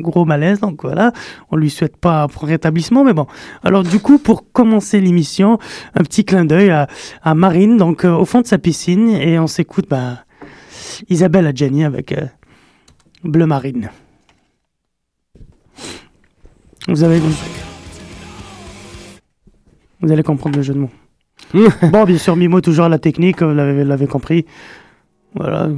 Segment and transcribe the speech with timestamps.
[0.00, 1.12] gros malaise, donc voilà,
[1.50, 3.26] on lui souhaite pas un rétablissement, mais bon.
[3.62, 5.58] Alors du coup, pour commencer l'émission,
[5.94, 6.88] un petit clin d'œil à,
[7.22, 10.24] à, Marine, donc euh, au fond de sa piscine, et on s'écoute bah,
[11.10, 12.24] Isabelle Adjani avec euh,
[13.22, 13.90] Bleu Marine.
[16.88, 17.20] Vous avez
[20.00, 20.90] Vous allez comprendre le jeu de mots.
[21.82, 24.46] bon, bien sûr, Mimo toujours à la technique, vous l'avez compris.
[25.34, 25.68] Voilà.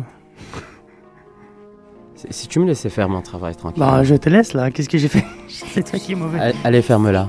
[2.30, 3.80] Si tu me laissais faire mon travail tranquille.
[3.80, 4.70] Bah, je te laisse là.
[4.70, 5.24] Qu'est-ce que j'ai fait?
[5.48, 6.52] C'est toi qui est mauvais.
[6.64, 7.28] Allez, ferme-la.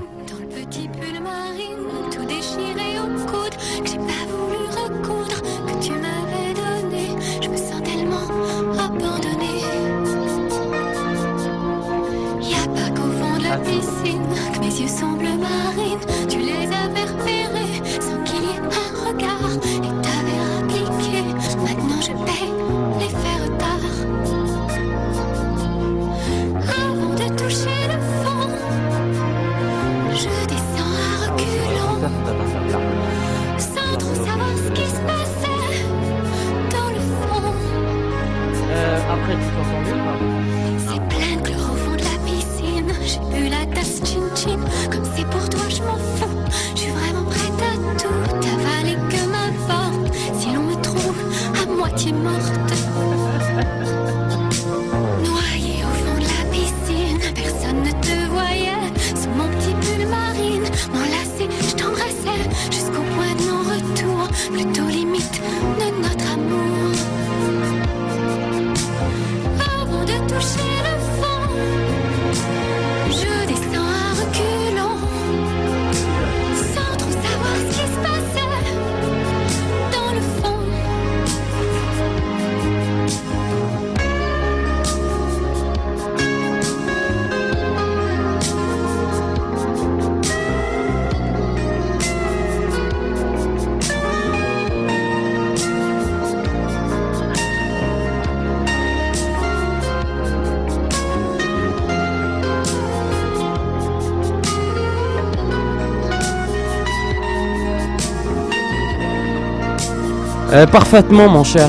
[110.56, 111.68] Euh, parfaitement, mon cher.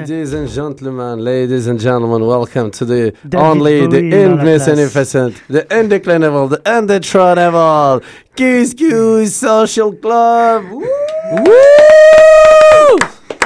[0.00, 6.48] Ladies and gentlemen, ladies and gentlemen, welcome to the David only, the insignificant, the indeclinable,
[6.48, 8.02] the indetrainable
[8.34, 10.64] Kiss Kiss Social Club.
[10.70, 12.29] Woo!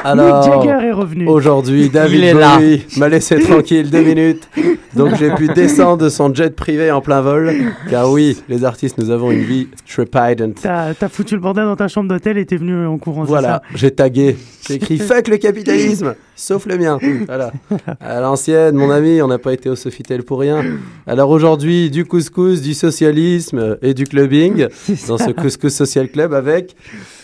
[0.04, 1.26] Alors, Jagger est revenu.
[1.26, 4.48] Aujourd'hui, David Bowie m'a laissé tranquille deux minutes.
[4.94, 7.52] Donc j'ai pu descendre de son jet privé en plein vol.
[7.90, 10.52] Car oui, les artistes, nous avons une vie trepidant.
[10.60, 13.24] T'as as foutu le bordel dans ta chambre d'hôtel et t'es venu en courant.
[13.24, 14.36] Voilà, j'ai tagué.
[14.66, 16.98] J'ai écrit Fuck le capitalisme, sauf le mien.
[17.26, 17.52] Voilà.
[18.00, 20.62] À l'ancienne, mon ami, on n'a pas été au Sofitel pour rien.
[21.06, 24.68] Alors aujourd'hui, du couscous, du socialisme et du clubbing
[25.08, 26.76] dans ce couscous social club avec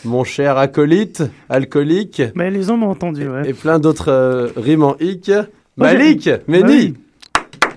[0.04, 2.22] mon cher acolyte alcoolique.
[2.34, 3.48] Mais les hommes ont entendu, ouais.
[3.48, 5.30] Et plein d'autres euh, rimes en hic.
[5.76, 6.92] Malik, Mehdi.
[6.92, 6.98] Bah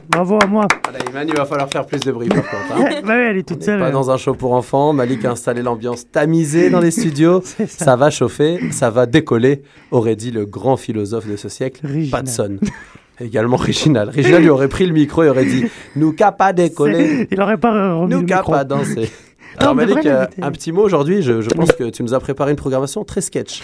[0.09, 0.67] Bravo à moi.
[0.83, 2.73] Voilà, il va falloir faire plus de bruit par contre.
[2.73, 3.01] Hein.
[3.05, 3.79] bah oui, elle est toute seule.
[3.79, 4.93] Pas dans un show pour enfants.
[4.93, 7.41] Malik a installé l'ambiance tamisée dans les studios.
[7.67, 7.95] ça.
[7.95, 12.57] va chauffer, ça va décoller, aurait dit le grand philosophe de ce siècle, Patson.
[13.21, 14.09] également Réginal.
[14.09, 15.65] Réginal lui aurait pris le micro et aurait dit
[15.95, 19.09] Nous qu'à pas décoller, Il aurait pas euh, remis nous le qu'à pas danser.
[19.57, 21.21] Alors mais Malik, un petit mot aujourd'hui.
[21.21, 23.61] Je, je pense que tu nous as préparé une programmation très sketch.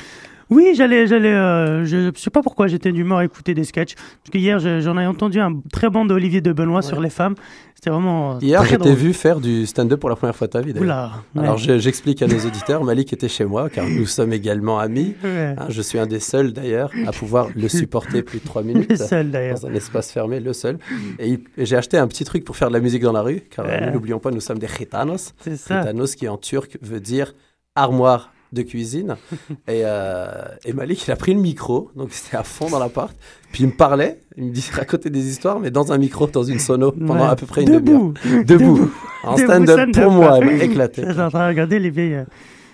[0.50, 3.94] Oui, j'allais, j'allais, euh, je, je sais pas pourquoi j'étais d'humeur à écouter des sketchs.
[3.96, 7.10] Parce que hier, je- j'en ai entendu un très bon d'Olivier de Benoît sur les
[7.12, 7.36] femmes.
[7.76, 10.52] C'était vraiment euh, Hier, je t'ai vu faire du stand-up pour la première fois de
[10.52, 10.74] ta vie.
[10.78, 11.12] Oula.
[11.36, 11.44] ouais.
[11.44, 15.14] Alors je- j'explique à nos auditeurs, Malik était chez moi car nous sommes également amis.
[15.24, 15.56] Ouais.
[15.58, 18.90] Hein, je suis un des seuls d'ailleurs à pouvoir le supporter plus de trois minutes.
[18.90, 19.60] Le seul d'ailleurs.
[19.60, 20.78] Dans un espace fermé, le seul.
[21.20, 23.66] Et, j'ai acheté un petit truc pour faire de la musique dans la rue, car
[23.66, 23.92] euh, Ouais.
[23.92, 25.34] n'oublions pas, nous sommes des gitanos.
[25.42, 25.80] C'est ça.
[25.82, 27.34] Gitanos qui en turc veut dire
[27.76, 29.16] armoire de cuisine.
[29.68, 30.28] et, euh,
[30.66, 33.16] et Malik, il a pris le micro, donc c'était à fond dans l'appart.
[33.52, 36.44] Puis il me parlait, il me disait raconter des histoires, mais dans un micro, dans
[36.44, 37.30] une sono, pendant Ouais.
[37.30, 38.12] à peu près une demi-heure.
[38.44, 38.44] Debout.
[38.46, 38.92] Debout.
[39.24, 40.04] En stand-up stand-up.
[40.04, 41.04] pour moi, elle m'a éclaté.
[41.08, 42.24] J'étais en train de regarder les vieilles.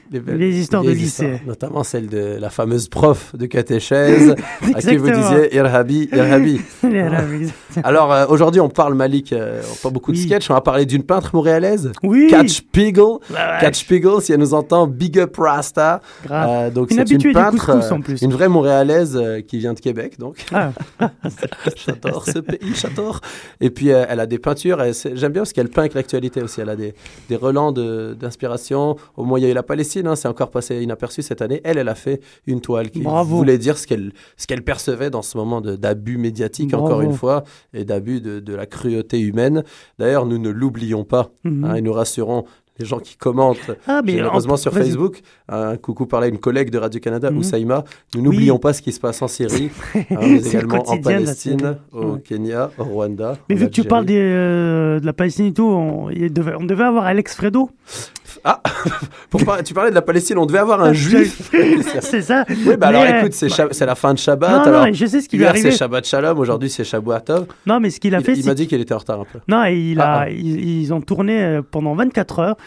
[0.06, 1.24] Euh, Les belles- Les histoires de vieilles lycée.
[1.24, 4.36] histoires, notamment celle de la fameuse prof de catéchèse
[4.74, 6.62] à qui vous disiez Irhabi, Irhabi.
[7.84, 11.04] Alors euh, aujourd'hui, on parle Malik, euh, pas beaucoup de sketch, on va parler d'une
[11.04, 12.28] peintre montréalaise, Oui.
[12.30, 13.04] Kat Spiegel.
[13.34, 13.62] La vache.
[13.62, 16.02] Kat Spiegel, si elle nous entend, Big Up Rasta.
[16.30, 18.22] Euh, donc Une c'est habituée une peintre, couscous, euh, en plus.
[18.22, 20.38] une vraie montréalaise euh, qui vient de Québec, donc.
[20.54, 20.72] Ah,
[21.86, 23.22] J'adore ce pays, j'adore.
[23.62, 24.82] Et puis euh, elle a des peintures,
[25.14, 26.62] j'aime bien parce qu'elle peint avec l'actualité aussi.
[26.62, 26.94] Elle a des,
[27.30, 28.96] des relents de- d'inspiration.
[29.18, 31.62] Au moins, il y a eu la Palestine, hein, c'est encore passé inaperçu cette année.
[31.64, 33.36] Elle, elle a fait une toile qui Bravo.
[33.38, 36.86] voulait dire ce qu'elle ce qu'elle percevait dans ce moment d'abus médiatique, Bravo.
[36.86, 37.44] encore une fois,
[37.74, 39.64] et d'abus de, de la cruauté humaine.
[40.00, 41.64] D'ailleurs, nous ne l'oublions pas, mhm.
[41.66, 42.46] hein, et nous rassurons
[42.78, 44.74] les gens qui commentent Ah, mais généreusement en- sur.
[44.74, 45.22] Facebook.
[45.48, 47.38] Un coucou parlait à une collègue de Radio-Canada, Mhm.
[47.38, 47.86] Oussaïma.
[48.14, 52.04] Nous n'oublions pas ce qui se passe en Syrie, hein, mais également en Palestine, au
[52.16, 52.20] Ouais.
[52.22, 53.38] Kenya, au Rwanda.
[53.50, 56.56] Mais vu que tu parles des, euh, de la Palestine et tout, on, il devait,
[56.60, 57.70] on devait avoir Alex Fredo.
[59.30, 61.50] Pour par- tu parlais de la Palestine, on devait avoir un juif.
[62.02, 62.46] c'est ça.
[62.50, 64.50] oui, bah alors euh, écoute, c'est la fin de Shabbat.
[64.52, 65.72] Non, alors, non, je sais ce qui lui est hier arrivé.
[65.72, 67.46] c'est Shabbat Shalom, aujourd'hui c'est Shabbat Tov.
[67.66, 69.26] Non, mais ce qu'il a Il, fait, il m'a dit qu'il était en retard un
[69.26, 69.40] peu.
[69.48, 70.30] Non, et il Ah, a, ah.
[70.30, 72.58] Ils, ils ont tourné euh, pendant 24 heures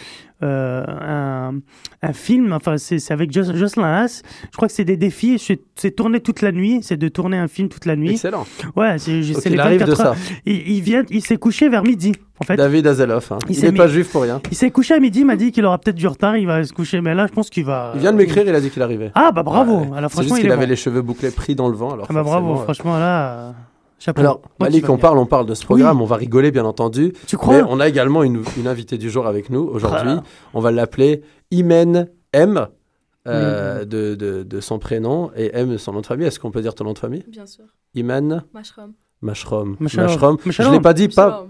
[0.47, 1.55] un,
[2.03, 5.91] un film, enfin c'est c'est avec Jocelyn Haas, je crois que c'est des défis, c'est-
[5.97, 8.11] tourné toute la nuit, c'est de tourner un film toute la nuit.
[8.13, 8.47] Excellent.
[8.77, 10.09] Ouais, c'est c'est les il arrive de 24 ça.
[10.11, 10.17] heures.
[10.47, 12.57] Il, il vient, il s'est couché vers midi, en fait.
[12.57, 13.33] David Azeloff.
[13.33, 13.39] hein.
[13.49, 14.41] Il n'est pas juif pour rien.
[14.51, 16.63] Il s'est couché à midi, il m'a dit qu'il aura peut-être du retard, il va
[16.65, 17.93] se coucher, mais là je pense qu'il va...
[17.95, 19.11] Il vient de m'écrire, il a dit qu'il arrivait.
[19.15, 19.97] Ah bah bravo, Ouais.
[19.97, 20.71] alors C'est franchement juste il avait bon.
[20.71, 21.93] les cheveux bouclés pris dans le vent.
[21.95, 23.51] Alors Ah bah bravo, euh, franchement là, euh,
[23.99, 24.21] chapeau.
[24.21, 27.13] Alors, Malik, on parle, on parle de ce programme, on va rigoler bien entendu.
[27.27, 30.11] Tu crois Mais on a également une, une invitée du jour avec nous aujourd'hui.
[30.11, 30.23] Ah.
[30.55, 32.69] On va l'appeler Imen M,
[33.27, 36.27] euh, de, de, de son prénom, et M, son nom de famille.
[36.27, 37.25] Est-ce qu'on peut dire ton nom de famille?
[37.29, 37.65] Bien sûr.
[37.95, 38.45] Imen?
[38.55, 38.93] Mashram.
[39.21, 39.77] Mashrom.
[39.81, 40.05] Mashrom.
[40.07, 40.37] Mashrom.
[40.47, 41.45] Je l'ai pas dit, pas,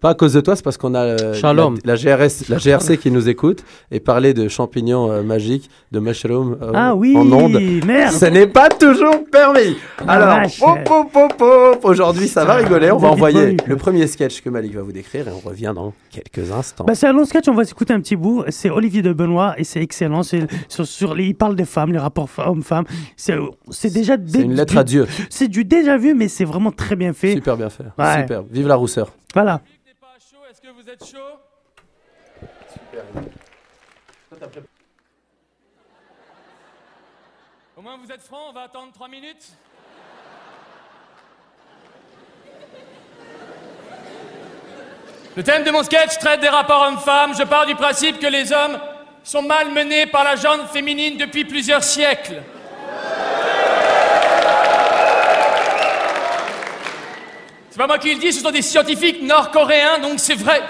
[0.00, 1.32] pas à cause de toi, c'est parce qu'on a euh.
[1.42, 5.98] La, la GRS, la GRC qui nous écoute et parler de champignons euh, magiques, de
[5.98, 7.58] mushroom euh, Ah oui, en ondes.
[7.86, 9.76] merde Ce n'est pas toujours permis.
[10.06, 10.40] La Alors,
[11.84, 12.90] aujourd'hui, ça va rigoler.
[12.90, 15.94] On va envoyer le premier sketch que Malik va vous décrire et on revient dans
[16.10, 16.84] quelques instants.
[16.84, 18.44] Bah, c'est un long sketch, on va s'écouter un petit bout.
[18.50, 20.22] C'est Olivier de Benoît et c'est excellent.
[20.22, 22.84] C'est sur, sur les, il parle des femmes, les rapports hommes-femmes.
[23.16, 25.06] C'est déjà C'est une lettre du- à Dieu.
[25.30, 27.34] C'est du déjà vu, mais c'est vraiment très bien fait.
[27.34, 27.84] Super bien fait.
[27.98, 28.22] Ouais.
[28.22, 28.42] Super.
[28.42, 29.12] Vive la rousseur.
[29.34, 29.60] Voilà.
[30.50, 31.18] est-ce que vous êtes chaud
[37.76, 39.52] Au moins vous êtes franc, on va attendre 3 minutes
[45.36, 47.34] Le thème de mon sketch traite des rapports hommes-femmes.
[47.36, 48.78] Je pars du principe que les hommes
[49.22, 52.42] sont malmenés par la gente féminine depuis plusieurs siècles.
[57.76, 60.62] C'est pas moi qui le dis, ce sont des scientifiques nord-coréens, donc c'est vrai.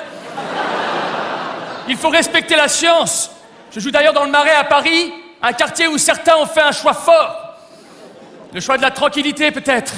[1.89, 3.31] Il faut respecter la science.
[3.71, 6.73] Je joue d'ailleurs dans le Marais à Paris, un quartier où certains ont fait un
[6.73, 7.61] choix fort.
[8.53, 9.93] Le choix de la tranquillité, peut-être.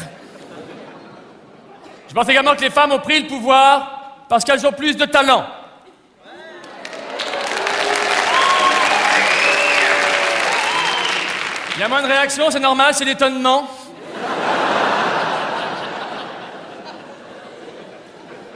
[2.09, 5.07] Je pense également que les femmes ont pris le pouvoir parce qu'elles ont plus de
[5.07, 5.47] talent.
[11.75, 13.67] Il y a moins de réactions, c'est normal, c'est l'étonnement.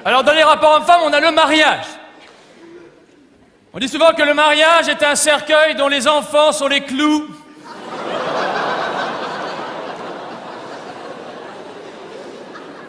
[0.04, 1.86] Alors dans les rapports hommes-femmes, on a le mariage.
[3.72, 7.28] On dit souvent que le mariage est un cercueil dont les enfants sont les clous.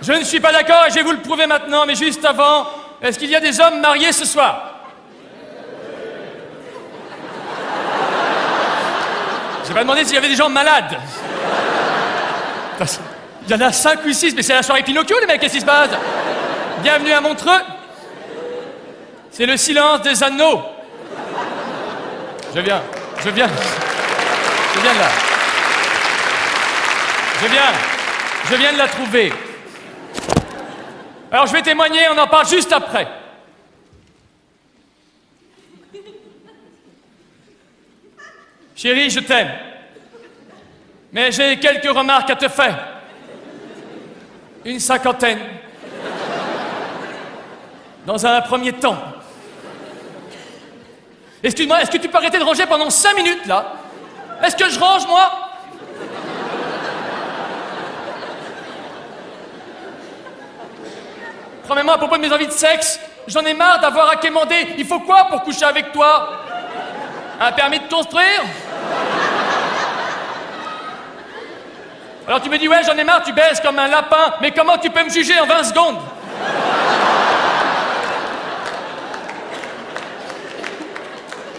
[0.01, 2.67] Je ne suis pas d'accord et je vais vous le prouver maintenant, mais juste avant,
[3.01, 4.71] est-ce qu'il y a des hommes mariés ce soir?
[9.65, 10.97] J'ai pas demandé s'il y avait des gens malades.
[13.45, 15.53] Il y en a cinq ou six, mais c'est la soirée Pinocchio, les mecs, qu'est-ce
[15.53, 15.91] qui se passe?
[16.83, 17.61] Bienvenue à Montreux.
[19.31, 20.61] C'est le silence des anneaux.
[22.53, 22.81] Je viens,
[23.23, 23.47] je viens.
[23.47, 25.09] Je viens de là.
[27.39, 27.71] Je viens,
[28.49, 29.33] je viens de la trouver.
[31.31, 33.07] Alors je vais témoigner, on en parle juste après.
[38.75, 39.53] Chérie, je t'aime.
[41.13, 42.77] Mais j'ai quelques remarques à te faire.
[44.65, 45.39] Une cinquantaine.
[48.05, 48.97] Dans un premier temps.
[51.41, 53.65] Excuse-moi, est-ce que tu peux arrêter de ranger pendant cinq minutes là?
[54.43, 55.31] Est-ce que je range moi?
[61.63, 64.75] Promets-moi à propos de mes envies de sexe, j'en ai marre d'avoir à quémander.
[64.77, 66.29] Il faut quoi pour coucher avec toi?
[67.39, 68.43] Un permis de construire?
[72.27, 74.77] Alors tu me dis, ouais, j'en ai marre, tu baisses comme un lapin, mais comment
[74.77, 75.99] tu peux me juger en 20 secondes?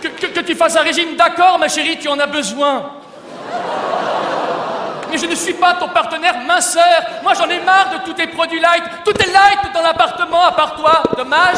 [0.09, 2.91] Que, tu fasses un régime, d'accord, ma chérie, tu en as besoin.
[5.11, 7.03] Mais je ne suis pas ton partenaire minceur.
[7.23, 8.83] Moi, j'en ai marre de tous tes produits light.
[9.05, 11.03] Tout est light dans l'appartement, à part toi.
[11.17, 11.57] Dommage.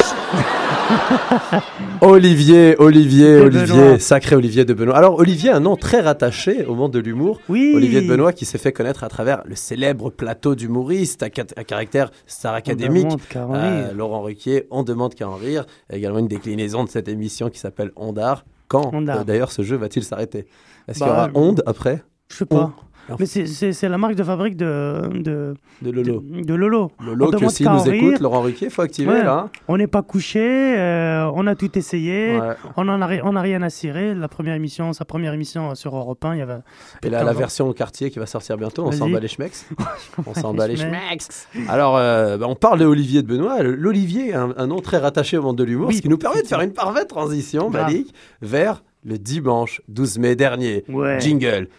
[2.01, 4.95] Olivier, Olivier, Olivier, sacré Olivier de Benoît.
[4.97, 7.39] Alors Olivier, un nom très rattaché au monde de l'humour.
[7.49, 7.73] Oui.
[7.75, 11.63] Olivier de Benoît qui s'est fait connaître à travers le célèbre plateau d'humoriste à, à
[11.63, 13.07] caractère star académique.
[13.35, 13.93] Euh.
[13.93, 15.65] Laurent Ruquier, on demande qu'à en rire.
[15.89, 18.45] Il y a également une déclinaison de cette émission qui s'appelle Ondar.
[18.67, 20.45] Quand euh, d'ailleurs ce jeu va-t-il s'arrêter?
[20.87, 22.03] Est-ce Bah, qu'il y aura euh, Onde après?
[22.29, 22.73] Je sais pas.
[22.77, 22.86] On-
[23.19, 26.91] Mais c'est- la marque de fabrique de, de, de Lolo de, de Lolo.
[27.03, 28.19] Lolo On que s'il nous écoute.
[28.19, 29.23] Laurent Ruquier, faut activer Ouais.
[29.23, 29.49] là.
[29.67, 32.55] On n'est pas couché, euh, on a tout essayé, Ouais.
[32.75, 34.13] on en a, ri- on a rien à cirer.
[34.13, 36.57] La première émission, sa première émission sur Europe 1, il y avait.
[37.03, 39.65] Et là, la version au quartier qui va sortir bientôt, on s'en bat les schmecks.
[40.25, 41.23] on s'en bat les schmecks.
[41.69, 43.63] Alors, euh, bah, on parle de Olivier de Benoît.
[43.63, 45.95] L'Olivier, un, un nom très rattaché au monde de l'humour, Oui.
[45.95, 47.69] ce qui nous permet de faire une parfaite transition.
[47.69, 50.83] Malik, vers le dimanche 12 mai dernier.
[50.89, 51.19] Ouais.
[51.21, 51.69] Jingle.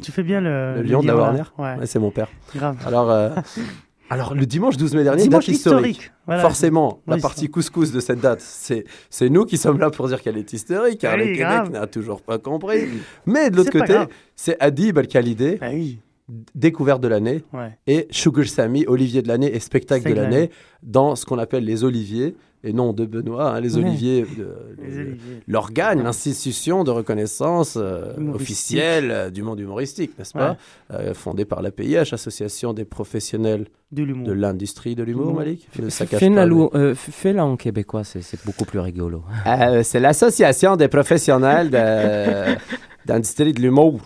[0.00, 0.82] Tu fais bien le.
[0.82, 2.28] Lion de la Warner Ouais, ouais c'est mon père.
[2.54, 2.76] Grave.
[2.86, 3.34] Alors.
[4.10, 6.10] Alors, le dimanche 12 mai dernier, dimanche date historique.
[6.40, 10.38] Forcément, la partie couscous de cette date, c'est nous qui sommes là pour dire qu'elle
[10.38, 12.88] est historique, car oui, le Québec n'a toujours pas compris.
[13.26, 13.98] Mais de l'autre côté,
[14.34, 15.58] c'est Adib Al-Khalidé,
[16.54, 17.44] découverte de l'année,
[17.86, 20.50] et Sugar Sammy, Olivier de l'année et spectacle de l'année,
[20.82, 23.76] dans ce qu'on appelle les Oliviers et non de Benoît, hein, les.
[23.76, 24.24] Oliviers,
[25.46, 30.56] l'organe, l'institution de reconnaissance euh, officielle euh, du monde humoristique, n'est-ce pas
[30.92, 35.36] Euh, Fondée par l'APIH, Association des professionnels De l'industrie de l'humour, Humour.
[35.36, 35.68] Malik
[36.96, 39.22] Fais-la en québécois, c'est beaucoup plus rigolo.
[39.82, 42.56] C'est l'association des professionnels de-
[43.06, 44.00] d'industrie de l'humour.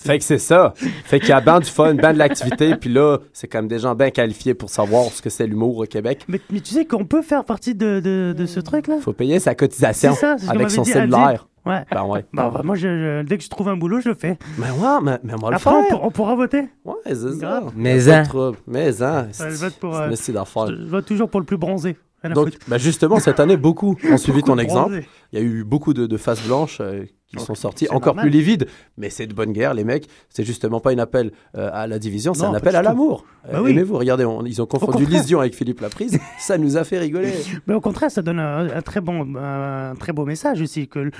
[0.00, 0.72] Fait que c'est ça.
[0.76, 3.80] Fait qu'il y a ben du fun, ben de l'activité, puis là, c'est comme des
[3.80, 6.24] gens bien qualifiés pour savoir ce que c'est l'humour au Québec.
[6.28, 8.98] Mais, mais tu sais qu'on peut faire partie de, de, de ce truc-là?
[9.00, 11.48] Faut payer sa cotisation ça, avec son dit cellulaire.
[11.66, 11.84] Ouais.
[11.92, 12.24] Ben ouais.
[12.32, 14.38] Bah, bah, moi, je, je- dès que je trouve un boulot, je le fais.
[14.56, 15.90] Mais ouais, mais, mais on va le Après, on, faire.
[15.90, 16.62] pour- on pourra voter.
[16.84, 17.28] Ouais, c'est ça.
[17.40, 17.72] Grave.
[17.76, 18.22] Mais hein.
[18.22, 18.56] trouble.
[18.66, 19.26] Mais hein.
[19.40, 20.66] Ouais, je vote pour, C'est euh.
[20.68, 21.96] Je vote toujours pour le plus bronzé.
[22.34, 25.02] Donc, bah justement, cette année, beaucoup ont suivi ton exemple.
[25.32, 28.14] Il y a eu beaucoup de, de faces blanches euh, qui Donc, sont sorties, encore
[28.16, 28.24] normal.
[28.24, 30.08] plus livides, mais c'est de bonne guerre, les mecs.
[30.30, 33.24] C'est justement pas un appel euh, à la division, c'est un appel à l'amour.
[33.46, 33.70] Euh, Bah oui.
[33.70, 37.32] Aimez-vous, regardez, on- ils ont confondu Dion avec Philippe Laprise, ça nous a fait rigoler.
[37.66, 41.10] Mais au contraire, ça donne un, un très bon, un très beau message aussi que,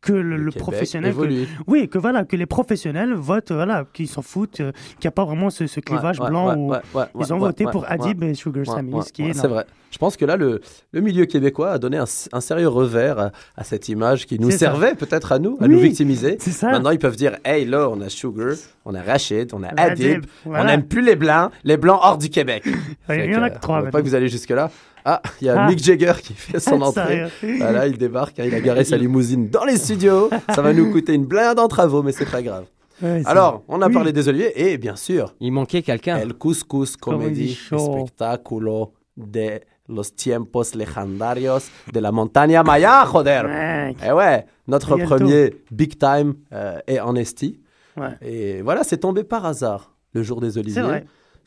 [0.00, 4.60] que le, professionnel, que- oui, que voilà, que les professionnels votent, voilà, qu'ils s'en foutent,
[4.60, 7.32] euh, qu'il n'y a pas vraiment ce, ce clivage Ouais, ouais, blanc où ouais, ils
[7.34, 9.66] ont voté pour Adib et Sugar Sammy, ouais, ce qui ouais, est C'est vrai.
[9.90, 10.60] Je pense que là, le,
[10.92, 14.50] le milieu québécois a donné un, un sérieux revers à, à cette image qui nous
[14.50, 16.36] servait peut-être à nous, à Oui, nous victimiser.
[16.38, 16.70] C'est ça.
[16.70, 20.26] Maintenant, ils peuvent dire Hey, là, on a Sugar, on a Rachid, on a Adib,
[20.46, 22.64] on n'aime plus les Blancs, les Blancs hors du Québec.
[23.08, 24.70] Il y en a que, trois on veut pas que vous allez jusque-là.
[25.10, 25.68] Ah, il y a Ah.
[25.68, 27.24] Mick Jagger qui fait son entrée.
[27.58, 30.28] Voilà, il débarque, hein, il a garé sa limousine dans les studios.
[30.54, 32.64] Ça va nous coûter une blinde en travaux, mais c'est pas grave.
[33.00, 33.94] Ouais, Alors, on a Oui.
[33.94, 36.16] parlé des oliviers et bien sûr, Il manquait quelqu'un.
[36.18, 37.56] El Couscous Comedy.
[37.72, 43.42] Espectáculo de los tiempos legendarios de la montaña Maya, joder.
[43.46, 43.96] Ouais.
[44.06, 45.14] Eh ouais, notre Bientôt.
[45.16, 47.60] premier big time euh, est en esti.
[47.96, 48.14] Ouais.
[48.20, 50.82] Et voilà, c'est tombé par hasard le jour des oliviers.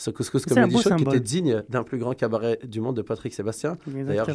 [0.02, 1.14] Ce Couscous beau Show qui symbole.
[1.16, 3.78] était digne d'un plus grand cabaret du monde de Patrick Sébastien.
[3.86, 4.26] D'ailleurs,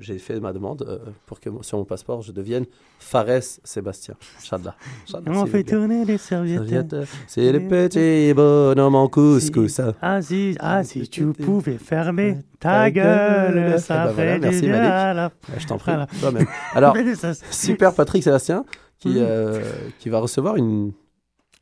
[0.00, 2.64] j'ai fait ma demande euh, pour que sur mon passeport, je devienne
[2.98, 3.28] Fares
[3.62, 4.16] Sébastien.
[4.42, 4.74] Chadla.
[5.28, 6.68] On fait tourner les serviettes.
[6.68, 6.96] Serviette,
[7.28, 9.80] C'est le petit bonhomme en couscous.
[10.02, 13.74] Ah si, ah, si tu pouvais fermer Ta gueule.
[13.76, 16.08] Eh ça ben voilà, merci, du la- Ouais, Je t'en prie, Voilà.
[16.20, 16.46] toi-même.
[16.74, 16.96] Alors,
[17.52, 18.64] super Patrick Sébastien
[18.98, 19.60] qui, euh,
[20.00, 20.90] qui va recevoir une,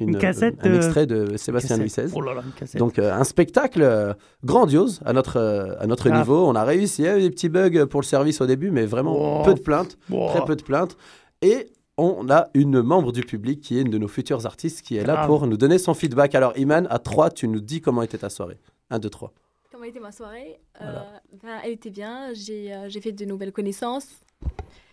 [0.09, 1.87] Une cassette, un euh, extrait de Sébastien Louis.
[1.89, 2.13] XVI.
[2.15, 2.79] Oh là là, une cassette.
[2.79, 4.13] Donc euh, un spectacle euh,
[4.45, 6.19] grandiose à notre, à notre Ah.
[6.19, 6.47] niveau.
[6.47, 7.03] On a réussi.
[7.03, 9.43] Il y a eu des petits bugs pour le service au début, mais vraiment Oh.
[9.45, 9.97] peu de plaintes.
[10.13, 10.29] Oh.
[10.31, 10.97] Très peu de plaintes.
[11.43, 11.69] Et
[11.99, 15.05] on a une membre du public qui est une de nos futurs artistes qui est
[15.05, 15.27] là Ah.
[15.27, 16.35] pour nous donner son feedback.
[16.35, 18.59] Alors, Iman, à 3, tu nous dis comment était ta soirée.
[18.91, 19.33] 1, 2, 3.
[19.71, 20.59] Comment était ma soirée?
[20.81, 21.01] Euh,
[21.43, 22.29] ben, Elle était bien.
[22.35, 24.07] J'ai euh, j'ai fait de nouvelles connaissances.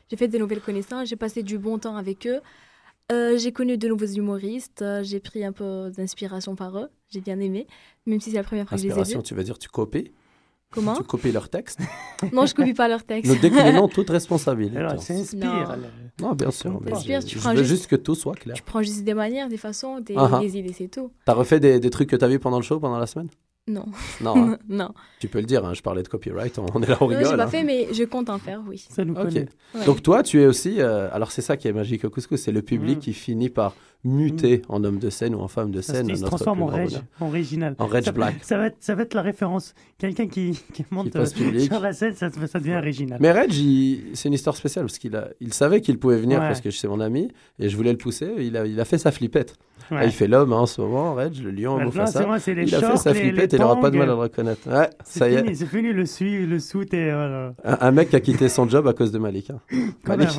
[0.10, 1.08] J'ai fait de nouvelles connaissances.
[1.10, 2.40] J'ai passé du bon temps avec eux.
[3.12, 4.82] Euh, j'ai connu de nouveaux humoristes.
[4.82, 6.90] Euh, j'ai pris un peu d'inspiration par eux.
[7.10, 7.66] J'ai bien aimé,
[8.06, 9.24] même si c'est la première fois que je les ai Inspiration, vus.
[9.26, 10.12] tu vas dire, tu copies?
[10.72, 10.96] Comment?
[10.96, 11.80] Tu copies leur texte
[12.34, 13.32] Non, je copie pas leurs textes.
[13.32, 14.78] Nous déclinons toute responsabilité.
[14.78, 15.76] Alors, ça inspire.
[16.22, 16.34] Non.
[16.34, 16.80] bien sûr.
[16.84, 18.56] Mais Inspire, je- tu je prends veux juste- juste que tout soit clair.
[18.56, 20.40] Tu prends juste des manières, des façons, des, Ah ah.
[20.40, 21.12] des idées, c'est tout.
[21.26, 23.30] T'as refait des, des trucs que t'as vu pendant le show, pendant la semaine?
[23.70, 23.86] Non,
[24.22, 24.58] Non, hein.
[24.68, 24.90] non.
[25.20, 27.10] tu peux le dire, hein, je parlais de copyright, on, on est là, on Non,
[27.16, 27.30] rigole.
[27.32, 27.48] j'ai pas hein.
[27.48, 28.84] fait, mais je compte en faire, oui.
[28.90, 29.24] Ça nous Ok.
[29.26, 29.48] connaît.
[29.76, 29.86] Ouais.
[29.86, 32.52] Donc toi, tu es aussi, euh, alors c'est ça qui est magique au couscous, c'est
[32.52, 33.02] le public Mm.
[33.02, 36.06] qui finit par muter en homme de scène ou en femme de Ça scène.
[36.08, 37.76] se- il se transforme en Reg, en original.
[37.80, 38.36] En Reg ça, Black.
[38.44, 39.74] Ça va, être, ça va être la référence.
[39.98, 43.20] Quelqu'un qui, qui monte euh, sur la scène, ça, ça devient original.
[43.22, 46.40] Mais Reg, il- c'est une histoire spéciale parce qu'il a, il savait qu'il pouvait venir
[46.40, 46.48] Ouais.
[46.48, 48.32] parce que c'est mon ami et je voulais le pousser.
[48.40, 49.56] Il a, il a fait sa flippette.
[49.92, 49.98] Ouais.
[50.02, 52.76] Ah, il fait l'homme hein, en ce moment, Reg, le lion moi, c'est les Il
[52.76, 54.70] a fait sa flippette il n'aura pas de mal à le reconnaître.
[54.70, 55.44] Ouais, ça y est.
[55.44, 57.54] fini, c'est fini le, sui, le soute et voilà.
[57.64, 59.50] Un, un mec qui a quitté son job à cause de Malik.
[59.52, 59.60] hein.
[60.06, 60.30] Malik.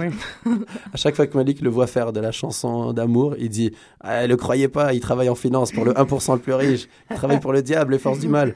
[0.92, 4.26] À chaque fois que Malik le voit faire de la chanson d'amour, il dit ah,
[4.26, 6.88] Le croyez pas, il travaille en finance pour le 1% le plus riche.
[7.10, 8.54] Il travaille pour le diable, les forces du mal.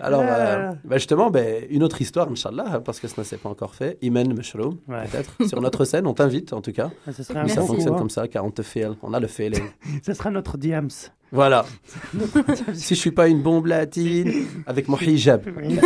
[0.00, 3.36] Alors, euh, bah, justement, ben, une autre histoire, Inch'Allah, hein, parce que ça ne s'est
[3.38, 3.98] pas encore fait.
[4.02, 5.36] Imen Meshroum, peut-être.
[5.46, 6.90] Sur notre scène, on t'invite en tout cas.
[7.06, 9.62] Ah, Ça ça fonctionne comme ça, car on te fait, on a le feeling.
[10.12, 10.88] Ça sera notre Diams.
[11.34, 11.64] Voilà.
[12.74, 14.30] si je suis pas une bombe latine,
[14.66, 15.42] avec mon hijab.
[15.56, 15.78] Oui.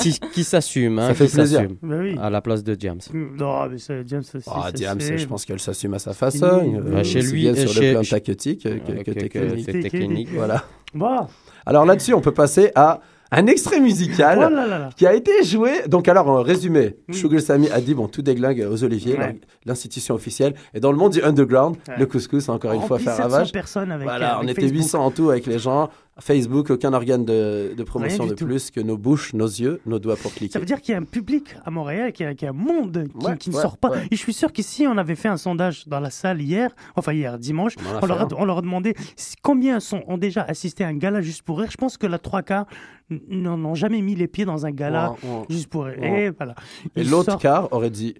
[0.00, 1.60] qui, qui- qui s'assume, hein, Ça fait qui plaisir.
[1.60, 2.16] s'assume, bah oui.
[2.18, 3.00] à la place de James.
[3.12, 4.48] Non, mais ça, Diams aussi.
[4.50, 6.62] Ah, je pense qu'elle s'assume à sa façon.
[6.64, 6.74] Oui.
[6.76, 9.10] euh, Ouais, chez lui, bien euh, sur chez- le plan tactique que, que, Euh, que
[9.10, 9.64] que- que technique.
[9.66, 10.28] c'est technique.
[10.34, 10.64] Voilà.
[10.94, 11.26] Bon.
[11.66, 13.00] Alors là-dessus, on peut passer à
[13.32, 14.38] un extrait musical.
[14.38, 14.88] Oh là là là.
[14.96, 15.82] qui a été joué.
[15.86, 17.14] Donc, alors, en résumé, Oui.
[17.14, 19.40] Sugar Sammy a dit bon, tout déglingue aux Oliviers, Ouais.
[19.64, 20.54] l'institution officielle.
[20.74, 21.94] Et dans le monde du underground, Ouais.
[21.98, 23.52] le couscous encore une fois fait 700 ravage.
[23.52, 24.78] personnes avec Voilà, euh, on avec était Facebook.
[24.82, 25.90] 800 en tout avec les gens.
[26.18, 28.44] Facebook, aucun organe de, de promotion de tout.
[28.44, 30.52] plus que nos bouches, nos yeux, nos doigts pour cliquer.
[30.52, 32.48] Ça veut dire qu'il y a un public à Montréal, qu'il y a, qu'il y
[32.48, 33.88] a un monde qui, Ouais, qui ne ouais, sort pas.
[33.90, 34.06] ouais.
[34.10, 37.12] Et je suis sûr qu'ici, on avait fait un sondage dans la salle hier, enfin
[37.14, 37.74] hier, dimanche.
[38.02, 38.94] On leur, a, on leur a demandé
[39.42, 41.70] combien sont, ont déjà assisté à un gala juste pour rire.
[41.70, 42.66] Je pense que la trois quarts
[43.10, 45.14] n- n'en ont jamais mis les pieds dans un gala
[45.48, 46.02] juste pour rire.
[46.04, 46.54] Et voilà.
[46.96, 48.14] Et Ils l'autre quart aurait dit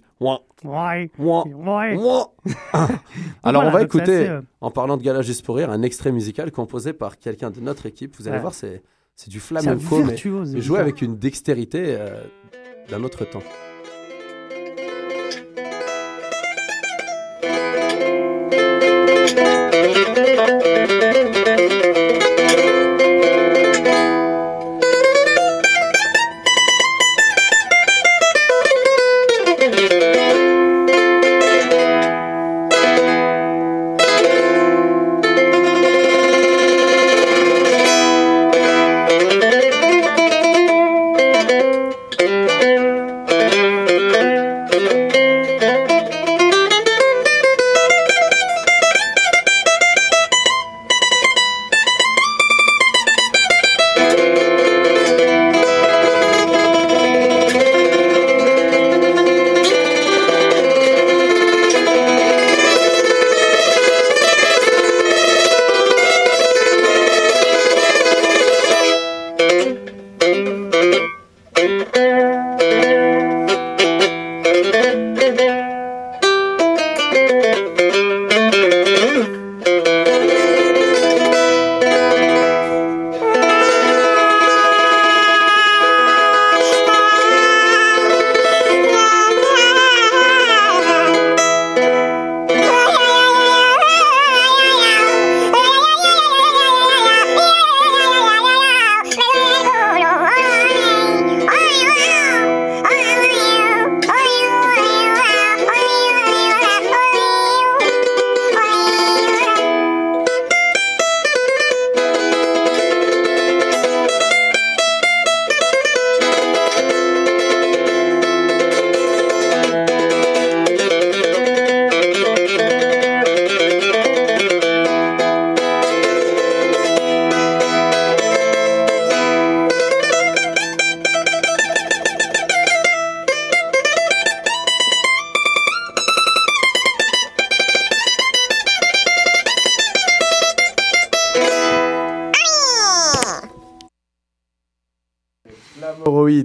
[2.73, 2.87] Ah.
[3.43, 5.21] Alors, on va écouter, en parlant de Gala
[5.67, 8.15] un extrait musical composé par quelqu'un de notre équipe.
[8.17, 8.83] Vous allez voir, c'est,
[9.27, 12.23] du flamenco, mais, joué avec une dextérité euh,
[12.89, 13.41] d'un autre temps.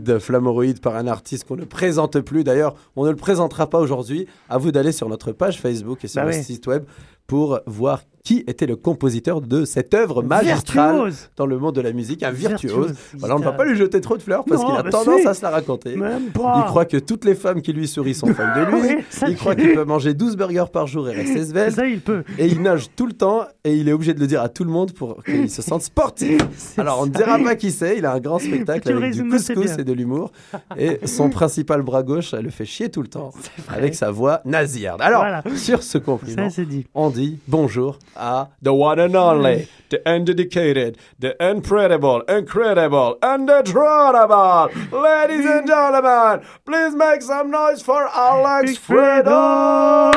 [0.06, 2.44] Flamoroïde, Flamoroïde par un artiste qu'on ne présente plus.
[2.44, 4.26] D'ailleurs, on ne le présentera pas aujourd'hui.
[4.48, 6.42] À vous d'aller sur notre page Facebook et sur Bah le oui.
[6.44, 6.84] site web
[7.26, 11.30] pour voir qui était le compositeur de cette œuvre magistrale Virtuose.
[11.36, 12.72] dans le monde de la musique, un virtuose.
[12.72, 14.90] Virtuose, Voilà, on ne va pas lui jeter trop de fleurs parce qu'il a bah
[14.90, 15.28] tendance si.
[15.28, 15.94] à se la raconter.
[15.94, 16.54] Même pas.
[16.58, 18.80] Il croit que toutes les femmes qui lui sourient sont fans de lui.
[18.96, 21.76] Oui, il croit qu'il peut manger 12 burgers par jour et rester svelte.
[21.76, 22.24] Ça, il peut.
[22.36, 24.64] Et il nage tout le temps et il est obligé de le dire à tout
[24.64, 26.40] le monde pour qu'il se sente sportif.
[26.78, 29.78] Alors on ne dira pas qui c'est, il a un grand spectacle avec du couscous
[29.78, 30.32] et de l'humour.
[30.76, 33.30] Et son principal bras gauche, elle le fait chier tout le temps
[33.68, 35.00] avec sa voix nasillarde.
[35.00, 35.44] Alors, Voilà.
[35.54, 36.62] sur ce compliment, Ça,
[36.92, 44.68] on dit bonjour à the one and only, the undedicated, the incredible, incredible, undetronable.
[44.92, 50.12] Ladies and gentlemen, please make some noise for Alex Fredo.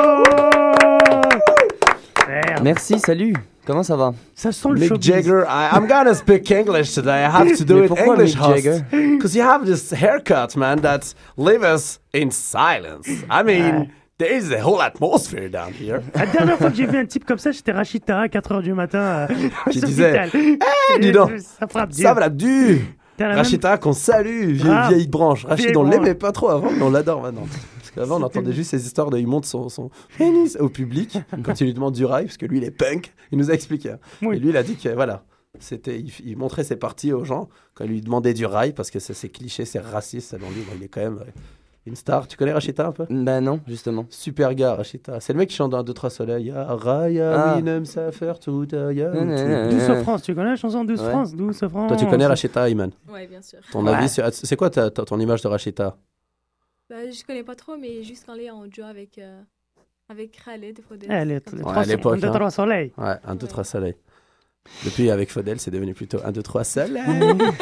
[2.62, 3.34] Merci, salut.
[3.66, 5.06] Comment ça va Ça sent le Mick showbiz.
[5.06, 7.24] Jagger, I, I'm gonna speak English today.
[7.24, 8.86] I have to do Mais it pourquoi English, Mick Jagger
[9.16, 13.08] Because you have this haircut, man, that leaves us in silence.
[13.30, 13.94] I mean, ah.
[14.20, 16.02] There is a whole atmosphere down here.
[16.16, 18.74] La dernière fois que j'ai vu un type comme ça, j'étais Rachita à 4h du
[18.74, 19.28] matin.
[19.28, 19.28] euh,
[19.72, 20.30] Qui disait.
[20.36, 22.14] Eh, dis donc, Ça frappe Ça dur.
[22.22, 22.82] va du
[23.18, 25.46] T'as la même- Rachita, qu'on salue, vieille, vieille branche.
[25.46, 27.48] Rachid, on l'aimait pas trop avant, mais on l'adore maintenant.
[27.80, 31.18] Parce qu'avant, on entendait juste ces histoires de il monte son, son pénis au public
[31.44, 33.12] quand il lui demande du rail, parce que lui, il est punk.
[33.32, 33.96] Il nous a expliqué.
[34.22, 34.38] Oui.
[34.38, 35.24] Et lui, il a dit que voilà,
[35.60, 38.90] c'était, il, il montrait ses parties aux gens quand il lui demandait du rail, parce
[38.92, 40.64] que ça, c'est cliché, c'est raciste, selon lui.
[40.78, 41.20] Il est quand même
[41.90, 42.28] une star.
[42.28, 43.06] Tu connais Rachita un peu?
[43.10, 44.06] Bah non, justement.
[44.10, 45.20] Super gars, Rachita.
[45.20, 46.54] C'est le mec qui chante dans 2 3 soleils.
[46.56, 47.54] Ah, Raya, Ah.
[47.58, 48.66] oui, n'aime ça faire tout.
[48.72, 49.44] ah, ya, Non, non, tout.
[49.50, 50.04] non, Douce.
[50.04, 51.10] France, tu connais la chanson Douce Ouais.
[51.10, 51.88] France Douce France.
[51.90, 52.92] Toi, tu connais Rachita, Iman?
[53.12, 53.60] Ouais, bien sûr.
[53.72, 53.94] Ton Ouais.
[53.94, 55.98] avis sur- C'est quoi ta- ta- ton image de Rachita?
[56.90, 59.42] Bah, je connais pas trop, mais juste quand elle est en duo avec, euh,
[60.10, 61.12] avec Khaled, il faut dire.
[61.12, 62.32] Elle est Ouais, à l'époque, de hein.
[62.32, 62.92] trois soleils.
[62.98, 63.96] Ouais, 1, 2, 3 soleil.
[64.86, 67.02] Depuis, avec Faudel, c'est devenu plutôt 1, 2, 3 soleil.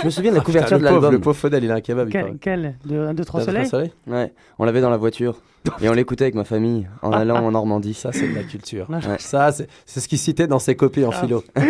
[0.02, 1.22] Je me souviens de la Ah, couverture putain, de le pauvre, le l'album.
[1.22, 2.10] pauvre Faudel, il a un kebab.
[2.10, 4.82] il Quel, quel De 1, 2, 3 1, 2, 3 soleils soleil Ouais, on l'avait
[4.82, 5.38] dans la voiture.
[5.82, 7.94] Et on l'écoutait avec ma famille en allant en Normandie.
[7.94, 8.88] Ça, c'est de la culture.
[8.90, 9.00] Ouais.
[9.20, 11.22] Ça, c'est c'est ce qu'il citait dans ses copies en Ah.
[11.22, 11.44] philo.
[11.58, 11.64] Il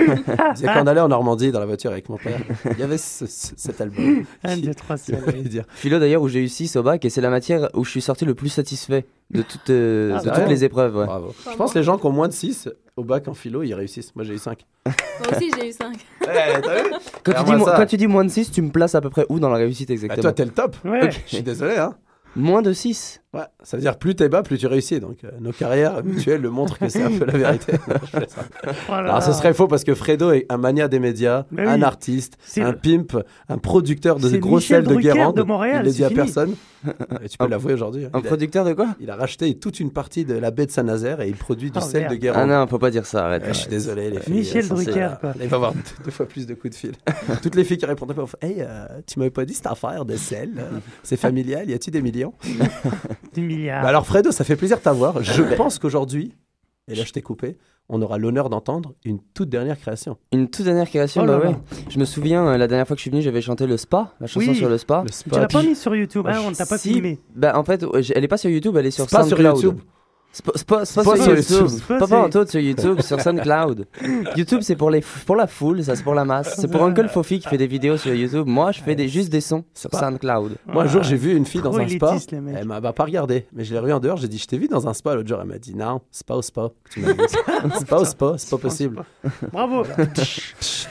[0.55, 2.39] disait quand on allait en Normandie dans la voiture avec mon père,
[2.71, 4.23] il y avait ce- ce- cet album.
[4.43, 5.43] 1, qui- 2, 3 qui voulait soleils.
[5.43, 5.63] dire.
[5.69, 8.01] Philo d'ailleurs où j'ai eu 6 au bac et c'est la matière où je suis
[8.01, 10.95] sorti le plus satisfait de toutes, euh, Ah, de bah toutes les épreuves.
[10.97, 11.05] ouais.
[11.05, 11.33] Bravo.
[11.49, 13.73] Je pense que les gens qui ont moins de 6 au bac en philo, ils
[13.73, 14.15] réussissent.
[14.15, 14.65] Moi, j'ai eu 5.
[14.85, 14.93] Moi
[15.37, 15.93] aussi, j'ai eu 5.
[16.19, 16.29] Quand, tu
[17.29, 17.75] Regarde-moi dis, mo- ça.
[17.77, 19.57] quand tu dis moins de 6, tu me places à peu près où dans la
[19.57, 20.75] réussite Bah, exactement toi, t'es le top.
[20.83, 21.09] Ouais.
[21.11, 21.95] Je suis désolé, hein.
[22.35, 24.99] Moins de 6 Ouais, ça veut dire plus t'es bas, plus tu réussis.
[24.99, 27.73] Donc euh, nos carrières mutuelles le montrent que c'est un peu la vérité.
[28.89, 31.63] Alors ce serait faux parce que Fredo est un mania des médias, oui.
[31.65, 33.17] un artiste, un le- pimp,
[33.49, 35.35] un producteur de C'est gros Michel sel de Guérande.
[35.37, 36.55] de Montréal, Il le dit à personne.
[37.23, 38.05] Et tu peux l'avouer aujourd'hui.
[38.05, 38.09] hein.
[38.13, 40.65] Un Il a, producteur de quoi il a racheté toute une partie de la baie
[40.67, 42.11] de Saint-Nazaire et il produit du Oh, sel merde.
[42.13, 42.49] de Ah Guérande.
[42.49, 43.41] non, faut pas dire ça, arrête.
[43.43, 44.33] Ouais, je suis désolé les filles.
[44.35, 45.33] Michel sont- Drucker, quoi.
[45.41, 46.91] Il va avoir deux, deux fois plus de coups de fil.
[47.41, 50.15] Toutes les filles qui répondaient pas, hey, euh, tu m'avais pas dit cette affaire de
[50.15, 52.33] sel, euh, c'est familial, y a-t-il des millions?
[52.43, 52.57] 10
[53.37, 53.81] milliards.
[53.83, 55.21] Bah alors Fredo, ça fait plaisir de t'avoir.
[55.23, 56.33] Je pense qu'aujourd'hui,
[56.87, 57.57] et là je t'ai coupé,
[57.89, 60.17] on aura l'honneur d'entendre une toute dernière création.
[60.33, 61.49] Une toute dernière création, Oh là bah là.
[61.51, 61.57] ouais.
[61.89, 64.13] Je me souviens, euh, la dernière fois que je suis venu, j'avais chanté le spa,
[64.19, 64.55] la chanson Oui.
[64.55, 65.03] sur le spa.
[65.05, 66.93] Le tu l'as pas mis sur YouTube, hein, on ne t'a pas Si.
[66.93, 67.19] filmé.
[67.35, 69.55] Bah en fait, elle est pas sur YouTube, elle est sur Spa sur SoundCloud.
[69.63, 69.79] YouTube.
[70.55, 71.67] Spa sur sur YouTube.
[71.87, 73.85] Pas c'est- pas en tout sur YouTube, sur SoundCloud.
[74.35, 76.55] YouTube, c'est pour, les pour la foule, ça c'est pour la masse.
[76.59, 78.45] C'est pour Uncle Fofi qui fait des vidéos sur YouTube.
[78.47, 79.89] Moi, je fais des, juste des sons sur.
[79.93, 80.57] SoundCloud.
[80.67, 82.07] Moi un jour j'ai vu une fille dans un spa.
[82.09, 82.55] élitiste, les mecs.
[82.59, 84.17] Elle m'a bah, pas regardé, mais je l'ai revue en dehors.
[84.17, 85.39] J'ai dit, je t'ai vu dans un spa l'autre jour.
[85.41, 86.69] Elle m'a dit, non, spa au spa.
[86.91, 87.23] Tu m'as dit,
[87.79, 89.03] spa au spa, c'est pas possible.
[89.51, 89.83] Bravo.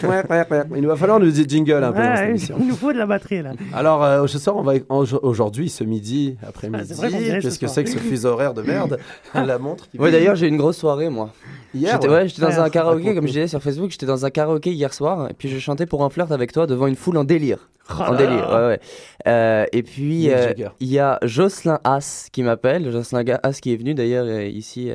[0.02, 0.62] Ouais, ouais, ouais.
[0.76, 2.56] Il va falloir nous dire jingle un peu dans cette Ouais, émission.
[2.58, 3.52] il nous faut de la batterie là.
[3.72, 7.84] Alors, euh, ce soir, on va aujourd'hui, ce midi, après-midi, Ah, c'est qu'est-ce que c'est
[7.84, 8.98] que ce fuseau horaire de merde?
[9.46, 9.88] La montre.
[9.90, 11.32] qui- Ouais, d'ailleurs, j'ai eu une grosse soirée, moi.
[11.74, 11.92] hier.
[11.94, 14.30] J'étais ouais, j'étais dans Ouais, un karaoké, comme je disais sur Facebook, j'étais dans un
[14.30, 17.16] karaoké hier soir, et puis je chantais pour un flirt avec toi devant une foule
[17.18, 17.68] en délire.
[17.90, 18.80] Oh en délire, ouais, ouais.
[19.28, 23.76] Euh, et puis, euh, il y a Jocelyn Haas qui m'appelle, Jocelyn Haas qui est
[23.76, 24.90] venu d'ailleurs euh, ici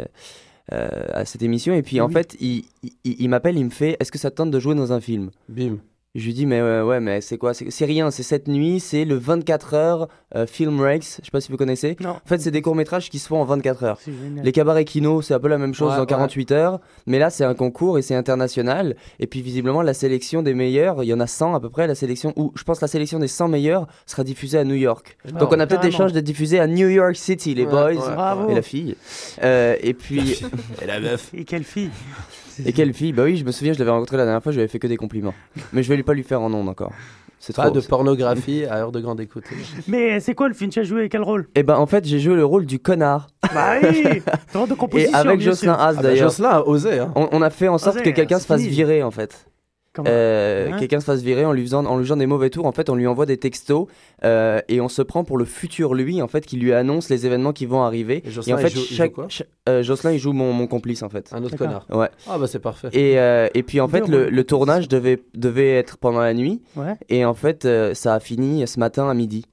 [0.73, 3.95] euh, à cette émission, et puis en fait, il, il, il m'appelle, il me fait
[3.99, 5.29] Est-ce que ça te tente de jouer dans un film?
[5.49, 5.77] Bim.
[6.13, 7.53] Je lui dis Mais ouais, ouais, mais c'est quoi?
[7.53, 11.39] C'est rien, c'est cette nuit, c'est le 24 heures euh, Film Race, je sais pas
[11.41, 11.95] si vous connaissez.
[12.01, 12.09] Non.
[12.11, 13.99] En fait, c'est des courts-métrages qui se font en 24 heures.
[14.43, 16.05] Les cabarets kino, c'est un peu la même chose Ouais, en ouais.
[16.07, 18.95] 48 heures, mais là c'est un concours et c'est international.
[19.19, 21.87] Et puis visiblement la sélection des meilleurs, il y en a 100 à peu près,
[21.87, 25.17] la sélection où je pense la sélection des 100 meilleurs sera diffusée à New York.
[25.39, 27.83] Donc on a peut-être des chances d'être diffusé à New York City, les Ouais, boys
[28.09, 28.15] ouais.
[28.15, 28.49] Bravo.
[28.49, 28.95] et la fille.
[29.43, 30.41] Euh, et puis
[30.81, 31.29] Et la meuf.
[31.33, 31.89] Et quelle fille
[32.65, 34.57] et quelle fille Bah oui, je me souviens, je l'avais rencontrée la dernière fois, je
[34.57, 35.33] lui avais fait que des compliments.
[35.73, 36.91] Mais je vais lui pas lui faire en ondes encore.
[37.43, 37.73] C'est Pas trop.
[37.75, 39.45] de pornographie à heure de grande écoute.
[39.87, 40.69] Mais c'est quoi le film?
[40.69, 41.47] Tu as joué quel rôle?
[41.55, 44.21] Eh ben en fait, j'ai joué le rôle du connard Bah oui
[44.53, 45.13] Drôle de et composition.
[45.17, 45.73] avec Jocelyn.
[45.73, 46.29] Haas Ah bah, d'ailleurs.
[46.29, 46.99] Jocelyn a osé.
[46.99, 47.11] Hein.
[47.15, 49.47] On, on a fait en sorte Osé, que quelqu'un se fasse virer en fait.
[50.07, 52.65] Euh, Hein quelqu'un se fasse virer en lui faisant en lui faisant des mauvais tours.
[52.65, 53.87] En fait, on lui envoie des textos
[54.23, 57.25] euh, et on se prend pour le futur lui, en fait, qui lui annonce les
[57.25, 58.21] événements qui vont arriver.
[58.23, 59.27] Et Et Jocelyn, en fait, il joue- il joue chaque, quoi
[59.67, 61.29] euh, Jocelyn, il joue mon, mon complice, en fait.
[61.33, 61.85] Un autre connard.
[61.89, 62.09] Ouais.
[62.29, 62.87] Ah bah c'est parfait.
[62.93, 66.61] Et, euh, et puis en fait, le, le tournage devait, devait être pendant la nuit.
[66.77, 66.95] Ouais.
[67.09, 69.45] Et en fait, euh, ça a fini ce matin à midi.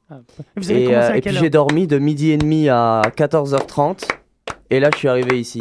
[0.57, 4.07] Vous avez Et, euh, à et puis j'ai dormi de midi et demi à 14h30.
[4.70, 5.59] Et là, je suis arrivé ici.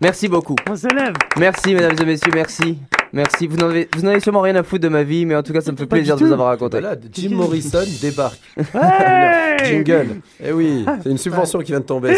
[0.00, 0.56] Merci beaucoup.
[0.68, 1.14] On se lève.
[1.38, 2.78] Merci, mesdames et messieurs, merci.
[3.14, 3.46] Merci.
[3.46, 5.42] Vous n'en avez, vous n'en avez sûrement rien à foutre de ma vie, mais en
[5.42, 6.26] tout cas, ça me fait Pas plaisir de tout.
[6.26, 6.80] vous avoir raconté.
[6.80, 8.40] Voilà, Jim Morrison débarque.
[8.74, 10.16] Ouais Jingle.
[10.44, 12.14] Eh oui, c'est une subvention qui vient de tomber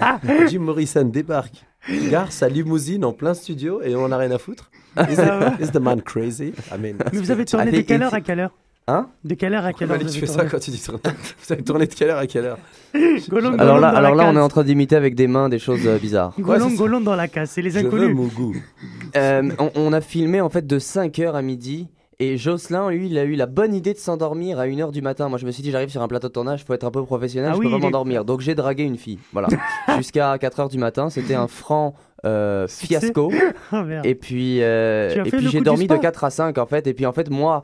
[0.00, 0.18] ça.
[0.48, 1.54] Jim Morrison débarque.
[2.10, 4.70] Gare sa limousine en plein studio et on en a rien à foutre.
[4.98, 6.52] Is, it- is the man crazy?
[6.72, 8.52] I mean, Mais vous avez tourné de Allez, quelle heure à quelle heure?
[8.90, 11.00] Hein De quelle heure à quelle heure Malik, tu fais ça quand tu dis tourner.
[11.46, 12.58] Vous avez tourné de quelle heure à quelle heure
[13.28, 15.86] Golong, Alors là, alors là, on est en train d'imiter avec des mains des choses
[15.86, 16.34] euh, bizarres.
[16.36, 16.42] Ça.
[16.76, 18.14] Golong dans la case, c'est les Je veux inconnus.
[18.16, 18.54] mon goût.
[19.16, 21.88] Euh, on, on a filmé en fait de 5h à midi.
[22.20, 25.28] Et Jocelyn, lui, il a eu la bonne idée de s'endormir à 1h du matin.
[25.28, 27.02] Moi, je me suis dit, j'arrive sur un plateau de tournage, faut être un peu
[27.02, 28.24] professionnel, Ah je oui, peux pas il est- m'endormir.
[28.24, 29.18] Donc, j'ai dragué une fille.
[29.32, 29.48] Voilà.
[29.96, 31.94] Jusqu'à 4h du matin, c'était un franc
[32.26, 33.32] euh, fiasco.
[33.72, 34.04] Oh merde.
[34.06, 36.86] Et puis, euh, et puis j'ai dormi de spa 4 à 5 en fait.
[36.86, 37.62] Et puis en fait, moi,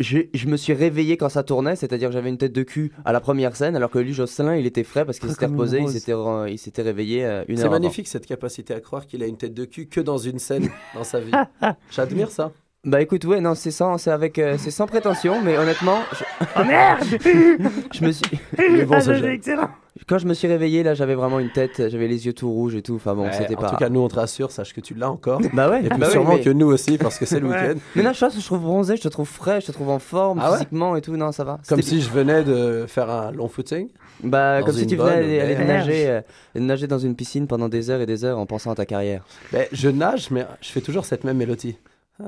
[0.00, 2.90] je, je me suis réveillé quand ça tournait, c'est-à-dire que j'avais une tête de cul
[3.04, 5.80] à la première scène, alors que lui, Jocelyn, il était frais parce qu'il s'était reposé,
[5.80, 7.66] il s'était, re- il s'était réveillé euh, une C'est heure.
[7.68, 7.80] avant.
[7.80, 10.68] magnifique cette capacité à croire qu'il a une tête de cul que dans une scène
[10.94, 11.30] dans sa vie.
[11.90, 12.50] J'admire ça.
[12.82, 16.24] Bah écoute, ouais, non, c'est sans, c'est avec, euh, c'est sans prétention, mais honnêtement, je,
[16.56, 17.04] Oh merde
[17.92, 19.68] je me suis, Mais bon, Ah, ça, c'est excellent
[20.08, 22.74] quand je me suis réveillé, là, j'avais vraiment une tête, j'avais les yeux tout rouges
[22.74, 22.96] et tout.
[22.96, 23.70] Enfin bon, Ouais, c'était en pas.
[23.70, 25.40] tout cas, nous on te rassure, sache que tu l'as encore.
[25.52, 25.84] bah ouais.
[25.84, 26.40] Et puis bah oui, sûrement mais...
[26.40, 27.74] que nous aussi parce que c'est le week-end.
[27.96, 30.40] mais là, je je trouve bronzé, je te trouve frais, je te trouve en forme
[30.42, 31.16] Ah ouais physiquement et tout.
[31.16, 31.58] Non, ça va.
[31.68, 33.88] Comme si je venais de faire un long footing.
[34.22, 36.20] Bah, comme si tu venais bonne aller, nager, euh,
[36.54, 39.24] nager dans une piscine pendant des heures et des heures en pensant à ta carrière.
[39.52, 41.76] Ben, je nage, mais je fais toujours cette même mélodie.
[42.22, 42.26] Ah,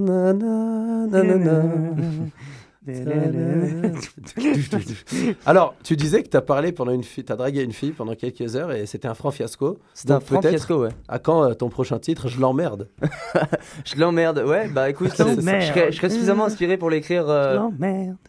[0.00, 1.62] na, na, na, na, na.
[5.46, 7.92] Alors, tu disais que tu as parlé pendant une fille, tu as dragué une fille
[7.92, 9.78] pendant quelques heures et c'était un franc fiasco.
[9.94, 10.90] C'est un franc fiasco, ouais.
[11.08, 12.88] À quand euh, ton prochain titre Je l'emmerde?
[13.84, 17.58] Je l'emmerde, ouais, bah écoute, Je serais, je serais suffisamment inspiré pour l'écrire euh,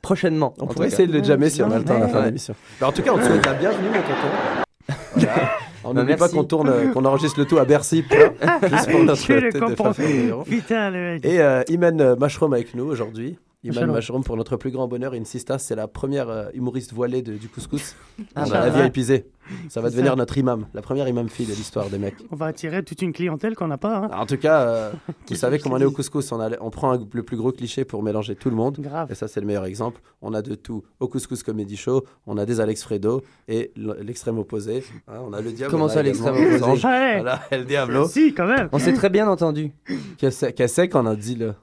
[0.02, 0.54] prochainement.
[0.60, 2.26] On pourrait essayer de le jammer si on a le temps à la fin de
[2.28, 2.56] l'émission.
[2.80, 4.96] Ben, en tout cas, on te souhaite la bienvenue, mon tonton.
[5.16, 5.50] Voilà.
[5.88, 8.34] On Bah, n'oublie pas qu'on tourne, euh, qu'on enregistre le tout à Bercy, plein,
[8.70, 10.44] juste pour notre tête de.
[10.44, 11.26] Putain, le mec.
[11.26, 13.38] Et euh, Iman Mushroom avec nous aujourd'hui.
[13.70, 13.96] Iman.
[13.96, 17.48] Mushroom, pour notre plus grand bonheur, Insista, c'est la première euh, humoriste voilée de- du
[17.50, 17.96] couscous.
[18.36, 18.82] Ah, On bah, a la ouais.
[18.82, 19.26] vie épisée.
[19.70, 20.16] Ça va devenir ça.
[20.16, 22.16] notre imam, la première imam fille de l'histoire des mecs.
[22.32, 23.98] On va attirer toute une clientèle qu'on n'a pas.
[23.98, 24.08] Hein.
[24.10, 24.92] Alors, en tout cas, euh,
[25.30, 27.22] vous savez que comme je on est au couscous, on, a- on prend un- le
[27.24, 28.78] plus gros cliché pour mélanger tout le monde.
[28.80, 29.12] Grave.
[29.12, 30.02] Et ça, c'est le meilleur exemple.
[30.24, 32.04] On a de tout au Couscous Comedy Show.
[32.26, 34.84] On a des Alex Fredo et l'extrême opposé.
[35.08, 35.70] Hein, on a le diable.
[35.72, 36.80] Comment ça, l'extrême opposé.
[36.82, 38.08] Voilà, El Diablo.
[38.08, 38.70] Si, quand même.
[38.72, 39.72] On s'est très bien entendu.
[40.18, 41.54] Qu'est-ce qu'est-ce qu'on a dit là?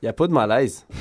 [0.00, 0.86] Il n'y a pas de malaise.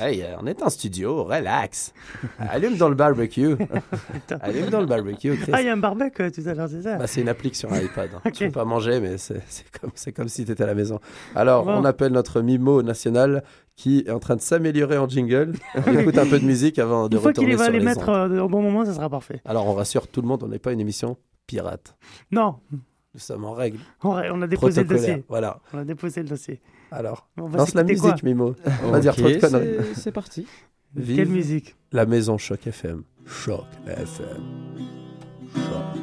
[0.00, 1.92] Hey, euh, on est en studio, relax.
[2.38, 3.54] Allume dans le barbecue.
[4.40, 5.50] Allume dans le barbecue, Chris.
[5.52, 6.96] Ah, il y a un barbecue tout à l'heure, c'est ça?
[6.96, 8.08] Bah, c'est une applique sur un iPad.
[8.24, 8.30] hein.
[8.32, 11.00] Tu peux pas manger, mais c'est comme, si tu étais à la maison.
[11.34, 11.72] Alors, Bon.
[11.72, 13.42] on appelle notre Mimo national
[13.76, 15.52] qui est en train de s'améliorer en jingle.
[15.86, 17.78] On écoute un peu de musique avant de Une fois retourner qu'il va sur les
[17.80, 19.42] les mettre euh, au bon moment, ça sera parfait.
[19.44, 21.96] Alors, on rassure tout le monde, on n'est pas une émission pirate.
[22.30, 23.78] Non, Nous sommes en règle.
[24.02, 25.24] on a, on a déposé le dossier.
[25.28, 25.58] Voilà.
[25.72, 26.60] On a déposé le dossier.
[26.96, 28.54] Alors, On va lance la musique, quoi Mimo.
[28.84, 29.76] On va dire trop de conneries.
[29.94, 30.46] c'est- C'est parti.
[30.94, 31.74] Vive Quelle musique?
[31.92, 33.02] la maison Choc FM.
[33.26, 34.42] Choc FM.
[35.54, 36.00] Choc.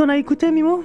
[0.00, 0.82] Qu'on a écouté, Mimo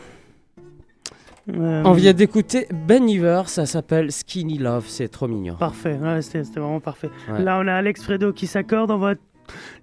[1.53, 5.55] Euh, On vient d'écouter Ben Iver, ça s'appelle Skinny Love, c'est trop mignon.
[5.55, 7.09] Parfait, ouais, c'était vraiment parfait.
[7.31, 7.41] Ouais.
[7.41, 9.13] Là, on a Alex Fredo qui s'accorde, on va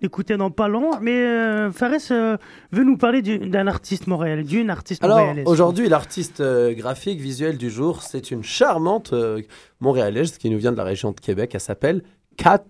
[0.03, 0.90] l'écouter dans pas long.
[1.01, 2.37] Mais euh, Fares euh,
[2.73, 5.47] veut nous parler du- d'un artiste montréalais, d'une artiste Alors montréalaise.
[5.47, 9.40] aujourd'hui, l'artiste euh, graphique visuel du jour, c'est une charmante euh,
[9.81, 11.53] montréalaise qui nous vient de la région de Québec.
[11.55, 12.03] Elle s'appelle
[12.37, 12.64] Kat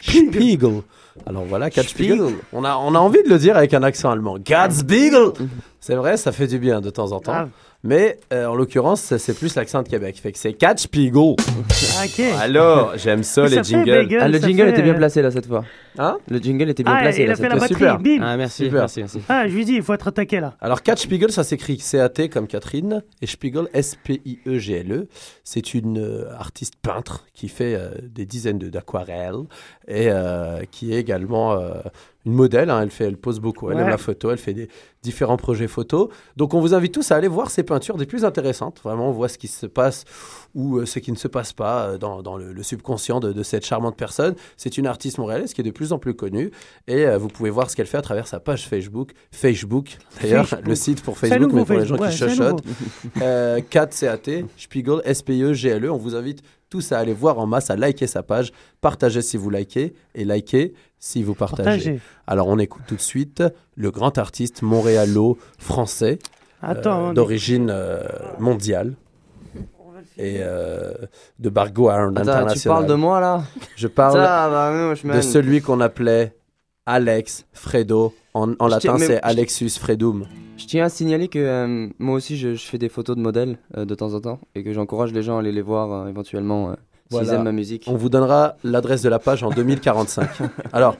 [0.00, 0.82] Spiegel.
[1.26, 2.18] Alors voilà, Kat Spiegel.
[2.18, 2.36] Spiegel.
[2.52, 4.38] On a, on a envie de le dire avec un accent allemand.
[4.44, 5.30] Kat Spiegel.
[5.80, 7.32] C'est vrai, ça fait du bien de temps en temps.
[7.34, 7.48] Ah,
[7.86, 10.18] Mais euh, en l'occurrence, c'est plus l'accent de Québec.
[10.20, 11.34] Fait que c'est Spiegel.
[11.38, 12.20] ah, ok.
[12.40, 13.90] Alors, j'aime ça, Ça les jingles.
[13.90, 15.64] bagel, Ah, le jingle fait, était bien placé là cette fois.
[15.98, 16.16] Hein?
[16.28, 17.68] Le jingle était bien Ah, placé il là a fait cette la fois.
[17.68, 17.98] batterie, super.
[17.98, 18.18] bim.
[18.22, 18.80] Ah, merci, Super.
[18.80, 19.20] merci, merci.
[19.28, 20.54] Ah, je lui dis, il faut être attaqué là.
[20.62, 24.94] Alors, Kat Spiegel, ça s'écrit C-A-T comme Catherine et Spiegel, S-P-I-E-G-L-E.
[25.02, 25.08] E.
[25.44, 29.44] C'est une euh, artiste peintre qui fait euh, des dizaines de- d'aquarelles
[29.86, 31.74] et euh, qui est également euh,
[32.26, 32.70] une modèle.
[32.70, 32.80] hein.
[32.82, 33.82] Elle, fait, elle pose beaucoup, elle Ouais.
[33.82, 34.68] aime la photo, elle fait des
[35.02, 36.08] différents projets photos.
[36.36, 38.80] Donc, on vous invite tous à aller voir ses peintures des plus intéressantes.
[38.82, 40.04] Vraiment, on voit ce qui se passe
[40.54, 43.32] ou euh, ce qui ne se passe pas euh, dans, dans le, le subconscient de,
[43.32, 44.34] de cette charmante personne.
[44.56, 46.50] C'est une artiste montréalaise qui est de plus en plus connue
[46.88, 49.12] et euh, vous pouvez voir ce qu'elle fait à travers sa page Facebook.
[49.30, 52.64] Facebook, d'ailleurs, le site pour Facebook, nouveau, mais pour les gens qui Ouais, c'est chuchotent.
[52.64, 53.20] nouveau.
[53.22, 55.90] Euh, 4 CAT, Spiegel, S-P-E-G-L-E.
[55.90, 59.36] On vous invite tous à aller voir en masse, à liker sa page, partager si
[59.36, 60.72] vous likez et liker
[61.04, 61.64] si vous partagez.
[61.64, 62.00] Partagez.
[62.26, 63.42] Alors on écoute tout de suite
[63.76, 66.18] le grand artiste montréalo-français
[66.62, 68.02] Attends, euh, d'origine euh,
[68.38, 68.94] mondiale
[70.16, 70.94] et euh,
[71.38, 72.78] de Bargo Attends, tu International.
[72.78, 73.42] parles de moi là?
[73.76, 76.34] Je parle Ça je de celui qu'on appelait
[76.86, 78.14] Alex Fredo.
[78.32, 80.26] En, latin, c'est Alexus Fredum.
[80.56, 83.58] Je tiens à signaler que euh, moi aussi je, je fais des photos de modèles
[83.76, 86.08] euh, de temps en temps et que j'encourage les gens à aller les voir euh,
[86.08, 86.74] éventuellement
[87.12, 87.34] euh, s'ils Voilà.
[87.38, 87.84] aiment ma musique.
[87.88, 90.28] On vous donnera l'adresse de la page en 2045.
[90.72, 90.96] Alors,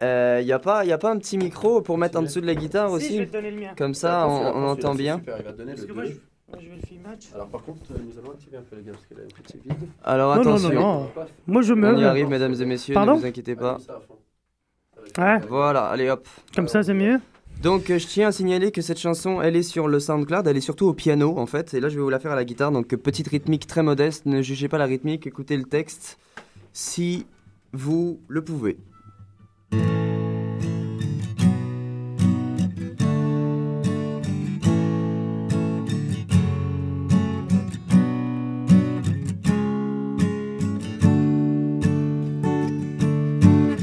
[0.00, 2.42] Il Euh, y, a pas, y a pas un petit micro pour mettre en dessous
[2.42, 3.70] de la guitare Si, je aussi vais te donner le mien.
[3.78, 5.20] Comme ça, on, on entend bien.
[5.20, 6.10] Parce que moi, je,
[6.50, 7.04] moi, je vais le filmer.
[7.34, 9.42] Alors par contre, euh, nous allons activer un peu les gars parce qu'elle a un
[9.42, 9.88] petit vide.
[10.04, 11.08] Alors Non, non, attention, non, non.
[11.46, 12.06] Moi, je on y me.
[12.06, 13.78] arrive mesdames et messieurs, Pardon ne vous inquiétez pas.
[15.18, 16.26] Ouais, Voilà, allez hop.
[16.54, 17.18] comme ça, c'est mieux.
[17.62, 20.56] Donc euh, je tiens à signaler que cette chanson, elle est sur le SoundCloud, elle
[20.56, 22.44] est surtout au piano en fait, et là je vais vous la faire à la
[22.44, 26.18] guitare, donc euh, petite rythmique très modeste, ne jugez pas la rythmique, écoutez le texte
[26.72, 27.26] si
[27.72, 28.76] vous le pouvez.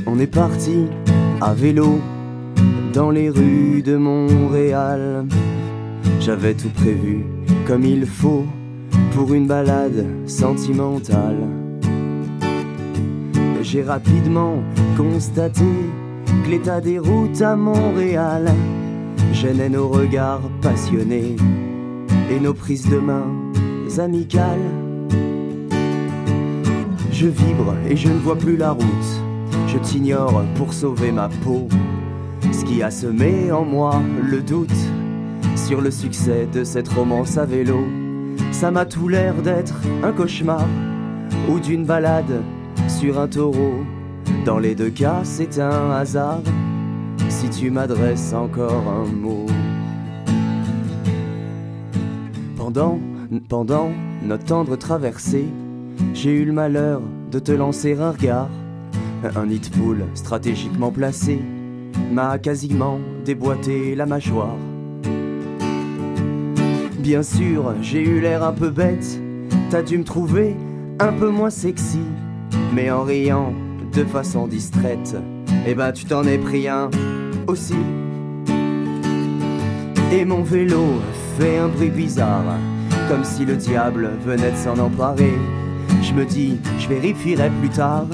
[0.06, 0.86] On est parti
[1.42, 2.00] à vélo
[2.94, 5.26] dans les rues de Montréal.
[6.20, 7.26] J'avais tout prévu
[7.66, 8.46] comme il faut
[9.14, 11.48] pour une balade sentimentale.
[13.62, 14.62] J'ai rapidement
[14.96, 15.66] constaté
[16.44, 18.52] que l'état des routes à Montréal
[19.34, 21.36] gênait nos regards passionnés
[22.30, 23.26] et nos prises de main
[23.98, 24.70] amicales.
[27.12, 29.22] Je vibre et je ne vois plus la route.
[29.68, 31.68] Je t'ignore pour sauver ma peau.
[32.74, 34.74] Qui a semé en moi le doute
[35.56, 37.86] sur le succès de cette romance à vélo.
[38.52, 40.66] Ça m'a tout l'air d'être un cauchemar
[41.52, 42.42] ou d'une balade
[42.88, 43.84] sur un taureau.
[44.44, 46.42] Dans les deux cas, c'est un hasard
[47.30, 49.46] si tu m'adresses encore un mot.
[52.58, 53.92] Pendant,
[54.24, 55.46] notre tendre traversée,
[56.16, 58.50] j'ai eu le malheur de te lancer un regard.
[59.24, 59.48] Un
[59.78, 61.40] poule stratégiquement placé
[62.14, 64.56] m'a quasiment déboîté la mâchoire.
[67.00, 69.20] Bien sûr, j'ai eu l'air un peu bête,
[69.70, 70.56] t'as dû me trouver
[71.00, 72.00] un peu moins sexy,
[72.74, 73.54] mais en riant
[73.94, 75.18] de façon distraite,
[75.68, 76.90] eh ben tu t'en es pris un
[77.48, 77.76] aussi.
[80.12, 80.84] Et mon vélo
[81.38, 82.60] fait un bruit bizarre,
[83.10, 85.34] comme si le diable venait de s'en emparer.
[86.04, 88.06] Je me dis, je vérifierai plus tard.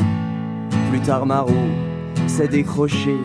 [0.89, 1.69] Plus tard, ma roue
[2.27, 3.17] s'est décrochée.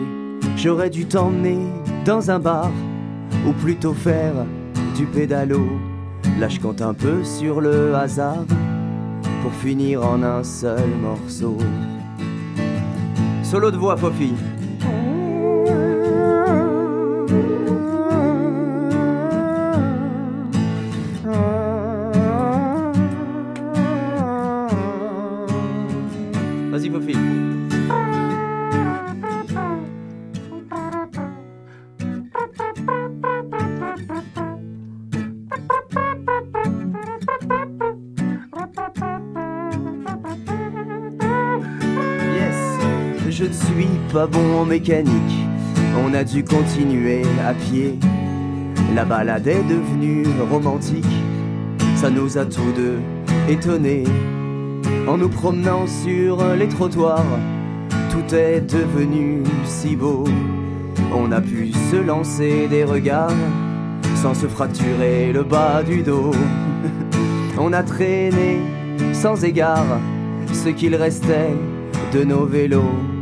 [0.65, 1.59] J'aurais dû t'emmener
[2.05, 2.71] dans un bar,
[3.47, 4.33] ou plutôt faire
[4.97, 5.61] du pédalo.
[6.39, 8.43] Là, je compte un peu sur le hasard
[9.43, 11.55] pour finir en un seul morceau.
[13.43, 14.33] Solo de voix, Fofi.
[44.67, 47.99] On a dû continuer à pied.
[48.95, 51.05] La balade est devenue romantique.
[51.95, 52.99] Ça nous a tous deux
[53.47, 54.05] étonnés.
[55.07, 57.37] En nous promenant sur les trottoirs,
[58.09, 60.23] tout est devenu si beau.
[61.13, 63.43] On a pu se lancer des regards
[64.15, 66.31] sans se fracturer le bas du dos.
[67.59, 68.59] On a traîné
[69.13, 69.99] sans égard
[70.51, 71.53] ce qu'il restait
[72.13, 73.14] de nos vélos.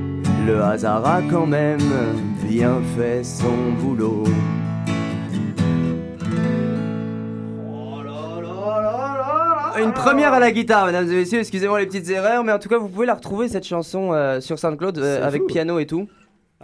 [0.46, 1.80] Le hasard a quand même
[2.44, 4.26] bien fait son boulot.
[9.82, 11.40] Une première à la guitare, mesdames et messieurs.
[11.40, 14.40] Excusez-moi les petites erreurs, mais en tout cas, vous pouvez la retrouver cette chanson euh,
[14.42, 15.48] sur SoundCloud euh, avec fou.
[15.48, 16.08] piano et tout.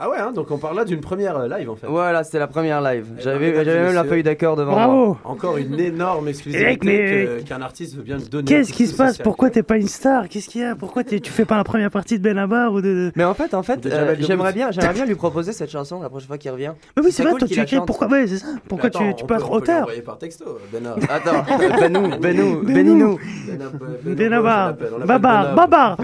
[0.01, 1.87] Ah ouais, hein, donc on parle là d'une première euh, live en fait.
[1.87, 3.05] Voilà, c'était la première live.
[3.11, 5.17] Eh ben, J'avais même la feuille d'accord devant moi.
[5.25, 8.45] Encore une énorme exclusivité qu'un artiste veut bien nous donner.
[8.45, 9.17] Qu'est-ce qui se passe?
[9.17, 10.29] Pourquoi t'es pas une star?
[10.29, 10.75] Qu'est-ce qu'il y a?
[10.75, 13.11] Pourquoi tu fais pas la première partie de Benabar ou de...
[13.15, 16.09] Mais en fait, en fait, euh, j'aimerais bien, j'aimerais bien lui proposer cette chanson la
[16.09, 16.71] prochaine fois qu'il revient.
[16.95, 17.79] Mais oui, C'est vrai, cool toi tu écris.
[17.85, 18.47] Pourquoi Ouais, c'est ça.
[18.67, 20.95] Pourquoi Attends, tu, tu on peux être on peut auteur l'envoyer par texto, Bena.
[21.09, 21.43] Attends,
[21.81, 23.19] Benou, Benou, Benou.
[24.03, 25.55] Benabar On Babar Benab.
[25.55, 25.97] Babar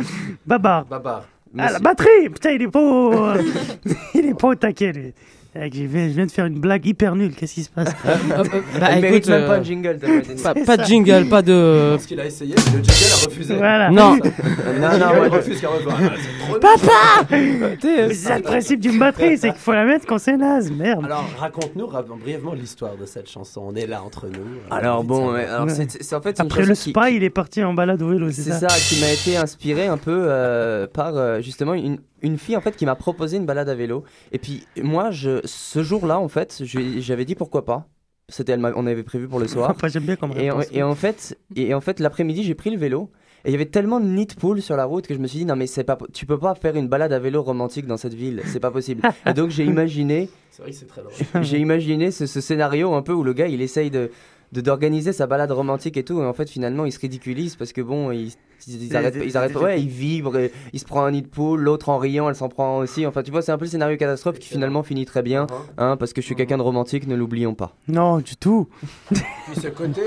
[0.46, 1.26] Babar Babar.
[1.58, 2.80] Ah, la batterie Putain, il est pas
[4.14, 5.14] il est pas au taquet, lui.
[5.58, 7.34] Mec, Je viens, je viens de faire une blague hyper nulle.
[7.34, 9.98] Qu'est-ce qui se passe Euh, euh, bah, Elle mérite écoute, même euh, pas un jingle.
[10.44, 11.92] pas pas, de jingle, pas de.
[11.94, 13.56] Parce qu'il a essayé, mais le jingle a refusé.
[13.56, 13.90] Voilà.
[13.90, 14.16] Non,
[14.80, 15.62] Non, Non, il refuse.
[15.66, 17.38] Ah, Papa
[17.82, 20.72] C'est ça le principe d'une batterie, c'est qu'il faut la mettre quand c'est naze.
[20.72, 21.06] Merde.
[21.06, 23.64] Alors, raconte-nous ra- brièvement l'histoire de cette chanson.
[23.66, 24.40] On est là entre nous.
[24.72, 25.34] Alors de bon, savoir.
[25.36, 27.64] ouais, alors c'est c'est- en fait c'est une Après le qui- spa, il est parti
[27.64, 30.88] en balade au vélo, c'est C'est ça, ça qui m'a été inspiré un peu euh,
[30.88, 34.04] par euh, justement une, une fille en fait qui m'a proposé une balade à vélo.
[34.32, 37.88] Et puis moi, je, ce jour-là en fait, j'avais dit pourquoi pas.
[38.28, 39.76] C'était, elle on avait prévu pour le soir.
[39.88, 42.78] J'aime bien comme Et, en- et en fait, et en fait l'après-midi, j'ai pris le
[42.78, 43.12] vélo.
[43.44, 45.28] Et il y avait tellement de nids de poules sur la route que je me
[45.28, 47.86] suis dit non mais c'est pas tu peux pas faire une balade à vélo romantique
[47.86, 49.04] dans cette ville, c'est pas possible.
[49.28, 51.14] et donc j'ai imaginé C'est vrai que c'est très drôle.
[51.44, 54.10] j'ai imaginé ce, ce scénario un peu où le gars il essaye de
[54.52, 57.82] d'organiser sa balade romantique et tout et en fait finalement il se ridiculise parce que
[57.82, 58.32] bon ils,
[58.68, 61.28] ils, ils arrêtent, ils arrêtent ouais il vibre et il se prend un nid de
[61.28, 63.72] poule l'autre en riant elle s'en prend aussi enfin tu vois c'est un peu le
[63.72, 65.48] scénario catastrophe qui finalement finit très bien
[65.78, 68.68] hein, parce que je suis quelqu'un de romantique ne l'oublions pas Non, du tout.
[69.10, 70.02] Puis ce côté.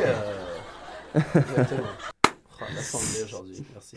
[1.14, 1.20] euh.
[2.60, 3.62] Oh, aujourd'hui,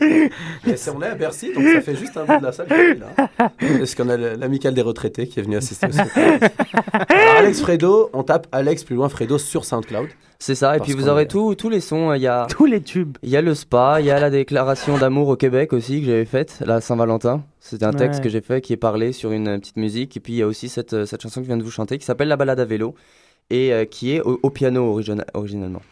[0.66, 2.74] Mais on est à Bercy, donc ça fait juste un bout de la salle qui
[2.74, 3.50] est là.
[3.60, 6.50] Est-ce qu'on a le- l'amicale des retraités qui est venu assister au spectacle
[6.92, 10.08] Alors, Alex Fredo, on tape Alex plus loin Fredo sur SoundCloud.
[10.38, 12.66] c'est ça et puis vous aurez est- tout, tous les sons il y a Tous
[12.66, 13.16] les tubes.
[13.22, 16.06] il y a le spa il y a la déclaration d'amour au Québec aussi que
[16.06, 18.24] j'avais faite la Saint-Valentin c'était un texte Ouais.
[18.24, 20.46] que j'ai fait qui est parlé sur une petite musique et puis il y a
[20.46, 22.64] aussi cette, cette chanson que je viens de vous chanter qui s'appelle la balade à
[22.64, 22.94] vélo
[23.52, 25.82] et euh, qui est au, au piano origina- originalement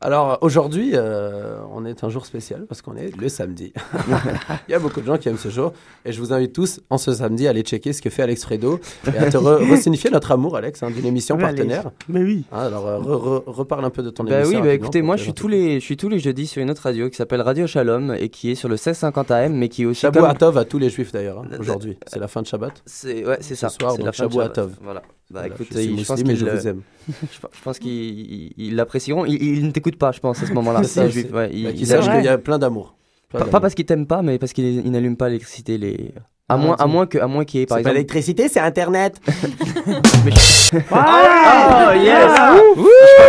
[0.00, 3.72] Alors aujourd'hui, euh, on est un jour spécial parce qu'on est le samedi.
[4.68, 5.72] Il y a beaucoup de gens qui aiment ce jour
[6.04, 8.44] et je vous invite tous en ce samedi à aller checker ce que fait Alex
[8.44, 8.78] Fredo
[9.12, 11.90] et à te re- resignifier notre amour, Alex, hein, d'une émission partenaire.
[12.08, 12.44] Mais oui.
[12.52, 14.60] Hein, alors euh, re- re- reparle un peu de ton Bah émission.
[14.60, 16.70] oui, bah écoutez, moi je suis tous les, je suis tous les jeudis sur une
[16.70, 19.82] autre radio qui s'appelle Radio Shalom et qui est sur le 1650 AM, mais qui
[19.82, 21.98] est aussi Shabbat comme- Atov à tous les juifs d'ailleurs hein, aujourd'hui.
[22.06, 22.82] C'est la fin de Shabbat.
[22.86, 23.68] C'est ouais, c'est Ce ça.
[23.68, 24.60] soir, c'est donc, la fin de Shabbat.
[24.82, 25.02] Voilà.
[25.30, 26.82] Bah Voilà, écoute, je il- je pense qu'ils je le- vous aime.
[27.08, 29.26] je pense- qu'ils ils- ils l'apprécieront.
[29.26, 30.80] Ils, ils ne t'écoutent pas, je pense à ce moment-là.
[31.32, 32.16] Bah, ils- ils- sachent vrai.
[32.16, 32.96] qu'il y a plein d'amour.
[33.30, 36.14] Pas, parce qu'ils t'aiment pas, mais parce qu'ils ils n'allument pas l'électricité les
[36.50, 37.94] À moins, à moins que, à moins qu'il y ait par exemple.
[37.94, 39.20] l'électricité, c'est Internet.
[40.24, 42.56] Mais je- Ah, Oh yes Ah,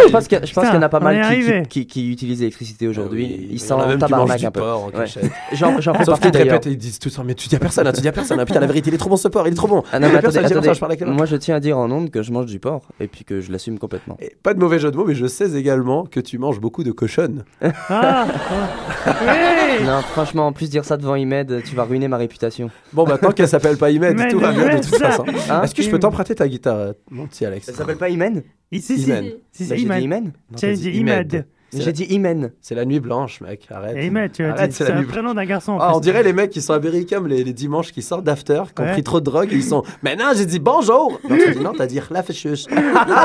[0.08, 1.16] Je pense qu'il y a- je pense Putain, qu'il y en a pas on mal
[1.18, 1.64] est qui, arrivé.
[1.64, 3.26] qui, qui, qui utilisent l'électricité aujourd'hui.
[3.26, 4.62] Oui, Ils sont en tabarnak du un peu.
[4.62, 5.06] Ouais.
[5.54, 6.54] J'en j'en fais Sauf partie qu'ils te d'ailleurs.
[6.54, 8.40] répètent, ils disent tout ça, mais tu dis à personne, hein, tu dis à personne.
[8.40, 8.46] hein.
[8.46, 9.84] Putain, la vérité, il est trop bon ce porc, il est trop bon.
[9.92, 12.24] Ah non, mais personne attendez, je parle moi je tiens à dire en ondes que
[12.24, 14.16] je mange du porc et puis que je l'assume complètement.
[14.22, 16.84] Et pas de mauvais jeu de mots, mais je sais également que tu manges beaucoup
[16.84, 17.44] de cochonnes.
[17.92, 19.14] Ah, ah.
[19.22, 19.86] Oui.
[19.86, 22.70] Non, franchement, en plus dire ça devant Imed, tu vas ruiner ma réputation.
[22.94, 25.12] Bon, bah tant qu'elle s'appelle pas Imed, Imed, tout va bien de toute ça.
[25.12, 25.26] façon.
[25.50, 28.10] Hein Est-ce que je peux t'emprunter ta guitare, euh, mon petit Alex Ça s'appelle pas
[28.10, 28.42] Imen
[28.72, 29.26] Ici, si, Imen.
[29.26, 30.04] si, Bah, c'est J'ai dit Imed.
[30.04, 31.46] Imen Non, J'ai t'as dit dit Imed.
[31.74, 32.52] J'ai dit Imen.
[32.62, 33.98] C'est la nuit blanche, mec, arrête.
[34.04, 34.76] Imed, tu as Arrête, dit.
[34.78, 35.78] c'est un prénom d'un garçon.
[35.80, 38.62] Ah, on dirait les mecs qui sont à Berry-UQAM les, les dimanches qui sortent d'after,
[38.76, 39.84] qui ont pris trop de drogue, ils sont.
[40.04, 41.20] Mais non, j'ai dit bonjour.
[41.30, 42.00] Non, non, t'as dit.
[42.10, 42.22] Non,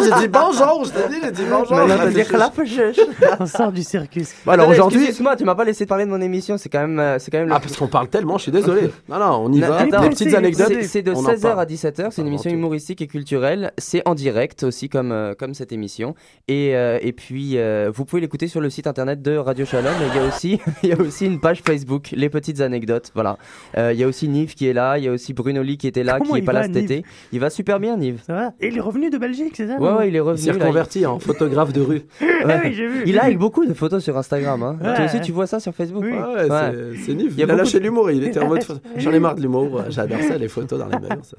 [0.02, 0.84] j'ai dit bonjour.
[0.84, 1.76] Je t'ai dit, j'ai dit bonjour.
[1.76, 2.04] Maintenant, t'as
[2.38, 2.96] la dit fichuche.
[3.40, 4.34] On sort du circus.
[4.44, 5.00] Bon, alors aujourd'hui.
[5.04, 6.98] Excuse-moi, tu m'as pas laissé parler de mon émission, c'est quand même.
[6.98, 8.90] euh, C'est quand même le- Ah, parce qu'on parle tellement, je suis désolé.
[9.08, 9.76] Non, non, on y Non, va.
[9.78, 10.72] attends, les petites c'est- anecdotes.
[10.82, 11.60] C'est- de on en 16h parle.
[11.60, 13.72] à 17h, c'est une émission humoristique et culturelle.
[13.78, 16.14] C'est en direct aussi, comme, euh, comme cette émission.
[16.48, 17.56] Et, euh, et puis,
[17.92, 19.92] vous pouvez l'écouter sur le site internet de Radio Shalom.
[20.02, 23.10] Et il y a aussi, il y a aussi une page Facebook, Les Petites Anecdotes.
[23.14, 23.38] Voilà.
[23.78, 24.98] Euh, Il y a aussi Nive qui est là.
[24.98, 26.58] Il y a aussi Bruno Lee qui était là, Comment qui est il pas va,
[26.60, 27.04] là cet Nive été.
[27.32, 28.20] Il va super bien, Nive.
[28.26, 30.20] Ça va Et il est revenu de Belgique, c'est ça Ouais, ouais, il est Il
[30.22, 30.42] revenu.
[30.44, 30.58] s'est là.
[30.64, 32.02] reconverti en photographe de rue.
[32.20, 32.60] Ah Ouais.
[32.64, 33.02] oui, j'ai vu.
[33.06, 34.62] Il like beaucoup de photos sur Instagram.
[34.62, 34.76] Hein.
[34.82, 34.94] Ouais.
[34.96, 36.02] Toi aussi, tu vois ça sur Facebook?
[36.04, 36.12] Oui.
[36.12, 36.96] Ouais, Ouais.
[37.06, 37.28] c'est- nul.
[37.30, 38.10] Il y a Il a lâché de- l'humour.
[38.10, 38.64] Il était en mode.
[38.96, 39.84] J'en ai marre de l'humour.
[39.88, 41.36] J'adore ça, les photos dans les ça.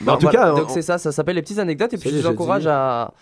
[0.00, 0.38] Bon, en tout voilà.
[0.38, 2.26] cas, donc on- c'est ça, ça s'appelle les petites anecdotes et puis je les vous
[2.28, 3.12] encourage à,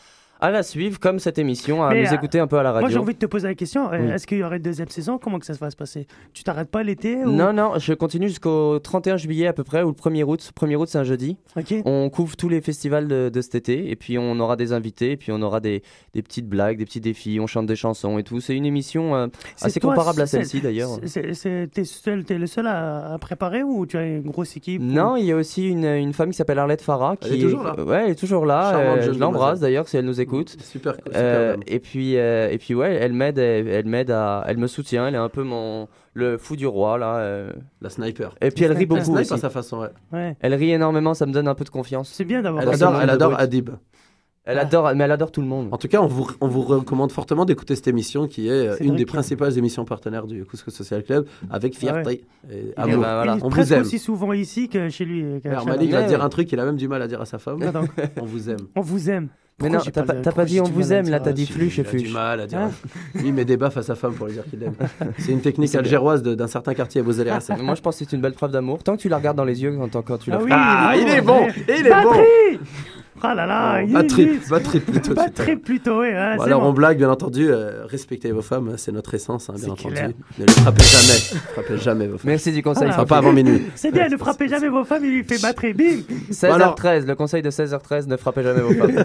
[0.40, 2.70] à la suivre comme cette émission, à Mais, nous euh, écouter un peu à la
[2.70, 3.00] Moi, j'ai radio.
[3.00, 3.92] envie de te poser la question.
[3.92, 4.10] euh, Oui.
[4.12, 5.18] Est-ce qu'il y aurait une deuxième saison?
[5.18, 6.06] Comment que ça va se passer?
[6.32, 7.30] Tu t'arrêtes pas l'été ou...
[7.30, 10.50] Non, non, je continue jusqu'au 31 juillet à peu près, ou le 1er août.
[10.58, 11.36] 1er août, c'est un jeudi.
[11.56, 11.74] Ok.
[11.84, 15.12] On couvre tous les festivals de, de cet été, et puis on aura des invités,
[15.12, 15.82] et puis on aura des,
[16.14, 18.40] des petites blagues, des petits défis, on chante des chansons et tout.
[18.40, 19.26] C'est une émission euh,
[19.56, 20.90] C'est assez toi, comparable à celle-ci d'ailleurs.
[21.04, 24.56] c'est- c'est- T'es seul- t'es le seul à, à préparer ou tu as une grosse
[24.56, 27.16] équipe Non, il y a aussi une, une femme qui s'appelle Arlette Farah.
[27.16, 27.74] Qui Elle est toujours là.
[27.84, 28.76] Ouais, elle est toujours là.
[28.76, 30.27] Euh, je l'embrasse d'ailleurs si elle nous écoute.
[30.60, 31.10] Super, super.
[31.16, 34.66] Euh, et puis euh, et puis ouais, elle m'aide, elle, elle m'aide à, elle me
[34.66, 37.16] soutient, elle est un peu mon le fou du roi là.
[37.18, 37.52] euh.
[37.80, 38.34] La sniper.
[38.40, 39.38] Et puis elle rit beaucoup aussi.
[39.38, 39.88] sa façon, ouais.
[40.12, 40.36] Ouais.
[40.40, 42.10] Elle rit énormément, ça me donne un peu de confiance.
[42.12, 42.62] C'est bien d'avoir.
[42.62, 43.38] Elle Ouais, adore, elle le adore.
[43.38, 43.70] Adib.
[44.50, 45.68] Elle adore, mais elle adore tout le monde.
[45.72, 48.96] En tout cas, on vous, on vous recommande fortement d'écouter cette émission qui est une
[48.96, 53.02] des principales émissions partenaires du Couscous Social Club avec fierté et amour.
[53.02, 53.34] bah, voilà.
[53.34, 53.82] il est On vous aime.
[53.82, 55.22] aussi souvent ici que chez lui.
[55.44, 55.66] Alors.
[55.66, 56.24] Malik va Ouais, dire ouais.
[56.24, 57.60] un truc qu'il a même du mal à dire à sa femme.
[57.62, 57.84] Attends,
[58.18, 58.56] On vous aime.
[58.74, 59.28] on vous aime.
[59.60, 61.98] Mais non, t'as pas, dit on vous aime, là t'as ça dit fluche et Il
[61.98, 62.58] a du mal à dire.
[62.58, 62.70] Hein
[63.14, 64.74] Lui, il met des baffes à sa femme pour lui dire qu'il l'aime.
[65.18, 67.32] C'est une technique algéroise d'un certain quartier à Beauzélé.
[67.60, 68.82] Moi je pense que c'est une belle preuve d'amour.
[68.84, 70.94] Tant que tu la regardes dans les yeux quand, quand tu la Ah oui, Ah,
[70.96, 72.58] il est bon Il est bon
[73.22, 75.14] Ah là là, trip, bad trip plutôt.
[75.34, 76.12] Très plutôt, ouais.
[76.12, 76.68] ouais, Bon, c'est alors bon.
[76.68, 79.94] on blague bien entendu, euh, respectez vos femmes, c'est notre essence hein, bien entendu.
[79.94, 80.10] clair.
[80.38, 81.18] Ne les frappez jamais,
[81.54, 82.30] frappez jamais vos femmes.
[82.30, 82.88] Merci du conseil.
[82.90, 83.62] Ah, Enfin pas avant minuit.
[83.74, 87.42] C'est bien, ne frappez jamais vos femmes, il lui fait batterie, bim 16h13, le conseil
[87.42, 89.04] de 16h13, ne frappez jamais vos femmes.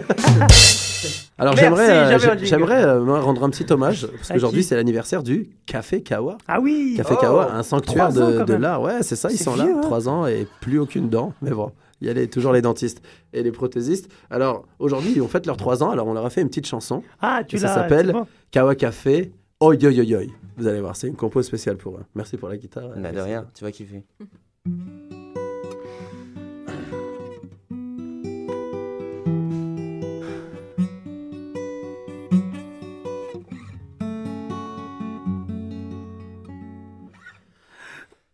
[1.36, 6.00] Alors j'aimerais euh, j'aimerais euh, rendre un petit hommage parce qu'aujourd'hui c'est l'anniversaire du Café
[6.00, 6.38] Kawa.
[6.48, 8.80] Ah oui Café Oh, Kawa, un sanctuaire de, de l'art.
[8.80, 9.80] Ouais, c'est ça, ils sont vieux, là, hein.
[9.82, 11.32] trois ans et plus aucune dent.
[11.42, 14.10] Mais bon, il y a les- toujours les dentistes et les prothésistes.
[14.30, 16.66] Alors aujourd'hui ils ont fait leurs trois ans, alors on leur a fait une petite
[16.66, 17.02] chanson.
[17.20, 17.74] Ah, tu Et ça l'as.
[17.74, 18.26] s'appelle bon.
[18.50, 19.32] Kawa Café.
[19.60, 20.26] Oi oi oi oi.
[20.56, 22.04] Vous allez voir, c'est une compo spéciale pour eux.
[22.14, 22.90] Merci pour la guitare.
[22.96, 24.04] Bah, de rien, tu vas kiffer.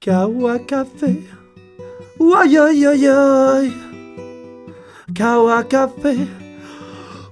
[0.01, 1.23] Kawa Café.
[2.31, 3.72] Oi oi oi oi.
[5.18, 6.12] Kawa Café.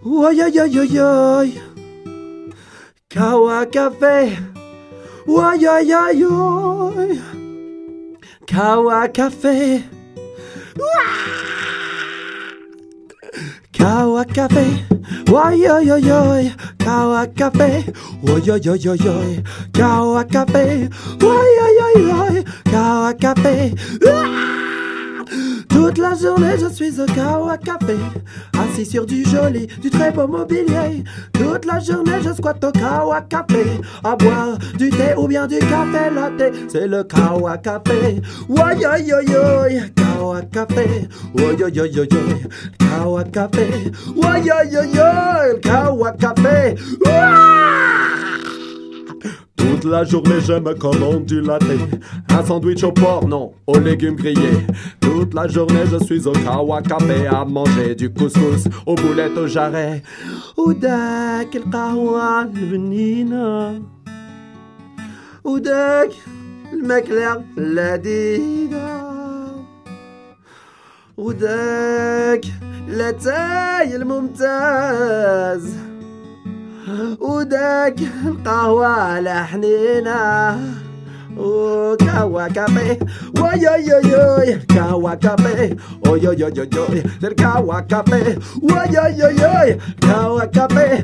[0.04, 1.52] Oi oi oi oi oi.
[3.08, 4.36] Kawa Café.
[5.28, 7.20] Oi oi oi oi.
[8.46, 9.82] Kawa Café.
[13.78, 14.66] Kawa Café.
[15.30, 16.52] Oi oi oi oi.
[16.84, 17.70] Kawa Café.
[18.28, 19.42] Oi oi oi oi oi.
[19.72, 20.90] Kawa Café.
[21.22, 22.44] Oi oi oi oi.
[22.72, 23.54] Kawa Café.
[24.04, 24.57] Ah
[25.78, 27.94] Toute la journée je suis au Kawa Café
[28.58, 31.04] Assis sur du joli, du très beau mobilier.
[31.32, 33.64] Toute la journée je squatte au Kawa Café
[34.02, 36.52] À boire du thé ou bien du café latte.
[36.68, 38.72] C'est le Café oi Kawa Café Oi
[41.54, 43.78] oi oi oi Kawa Café
[44.16, 44.62] Oi oi
[45.92, 46.74] oi Café
[47.06, 48.17] Ouah
[49.57, 51.63] toute la journée je me commande du latte
[52.29, 54.65] Un sandwich au porc, non, aux légumes grillés
[54.99, 59.47] Toute la journée je suis au Kawa Café À manger du couscous aux boulettes au
[59.47, 60.01] jarret
[60.57, 63.81] وذاك القهوة البنينة
[65.43, 66.11] وذاك
[66.73, 69.13] الماكلة اللذيذة
[71.17, 72.45] وداك
[72.87, 75.75] لاتاي الممتاز
[77.19, 77.95] وداك
[78.25, 80.59] القهوة على حنينة
[81.37, 82.99] وكاوا كافي
[83.41, 85.75] ويويويوي كاوا كافي
[86.07, 91.03] ويويويوي الكاوا كافي ويويويوي كاوا كافي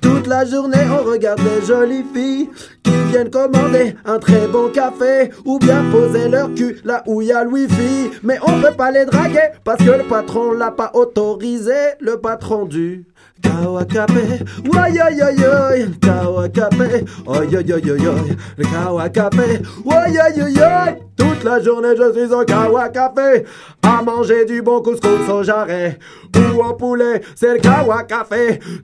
[0.00, 2.50] Toute la journée, on regarde les jolies filles
[2.82, 7.28] qui viennent commander un très bon café ou bien poser leur cul là où il
[7.28, 8.10] y a le wifi.
[8.22, 12.66] Mais on peut pas les draguer parce que le patron l'a pas autorisé, le patron
[12.66, 13.06] du
[13.41, 20.95] Kawakape, Wayoyoyoy, Kawakape, Oyoyoyoyoy, le Kawakape, Wayoyoyoy.
[21.15, 23.45] Toute la journée je suis au Kawakape,
[23.81, 25.97] à manger du bon couscous au jarret
[26.35, 28.33] ou au poulet, c'est le Kawakape.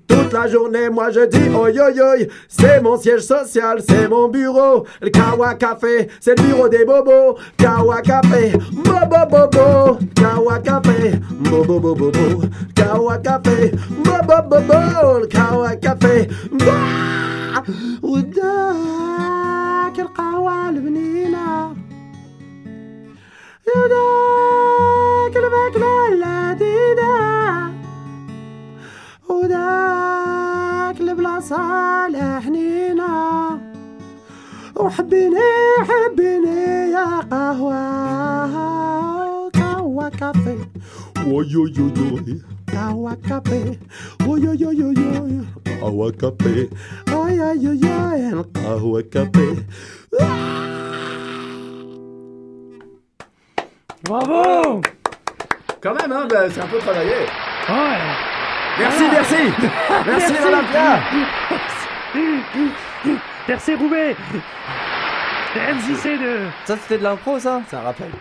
[0.08, 5.10] Toute la journée moi je dis Oyoyoy, c'est mon siège social, c'est mon bureau, le
[5.10, 5.86] Kawakape,
[6.22, 11.20] c'est le bureau des bobos, Kawakape, bobo bobo, Kawakape,
[11.50, 12.12] bobo bobo
[12.76, 13.72] Kawakape,
[14.04, 16.28] bobo القهوة كافيه
[18.04, 18.40] وداك
[20.00, 21.76] القهوة البنينة
[23.76, 27.74] وداك الماكلة اللذيذة
[29.30, 33.16] وداك البلاصة الحنينة
[34.76, 35.38] وحبيني
[35.82, 37.86] حبيني يا قهوة
[39.50, 40.58] قهوة كافي
[41.28, 42.42] وي وي وي
[42.76, 43.80] Kawakape.
[44.28, 45.34] Oy, oy, oy, oy, oy.
[45.64, 46.68] Kawakape.
[47.16, 48.22] Oy, oy, oy, oy.
[54.04, 54.82] Bravo!
[55.82, 57.12] Quand même, hein, ben, c'est un peu travaillé.
[57.70, 57.98] Ouais.
[58.78, 59.12] Merci, ah.
[59.14, 59.36] merci.
[60.06, 60.34] merci, merci.
[60.44, 61.00] l'Olympia.
[63.48, 64.16] Merci, Roubaix.
[65.56, 66.40] MJC de...
[66.66, 67.62] Ça, c'était de l'impro, ça?
[67.70, 68.12] Ça rappelle.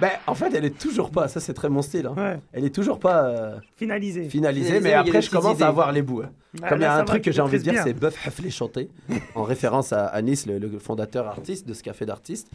[0.00, 2.14] Ben, en fait, elle est toujours pas, ça c'est très mon style, hein.
[2.16, 4.28] Ouais, elle est toujours pas euh, finalisé.
[4.28, 5.64] finalisée, Finalisée, mais après je commence idées.
[5.64, 6.22] à avoir les bouts.
[6.22, 6.30] hein.
[6.60, 8.26] Bah, Comme il y a ça un truc que j'ai envie de dire, c'est Bœuf
[8.26, 8.88] Heffley chanté,
[9.34, 12.48] en référence à Anis, le, le fondateur artiste de ce café d'artistes,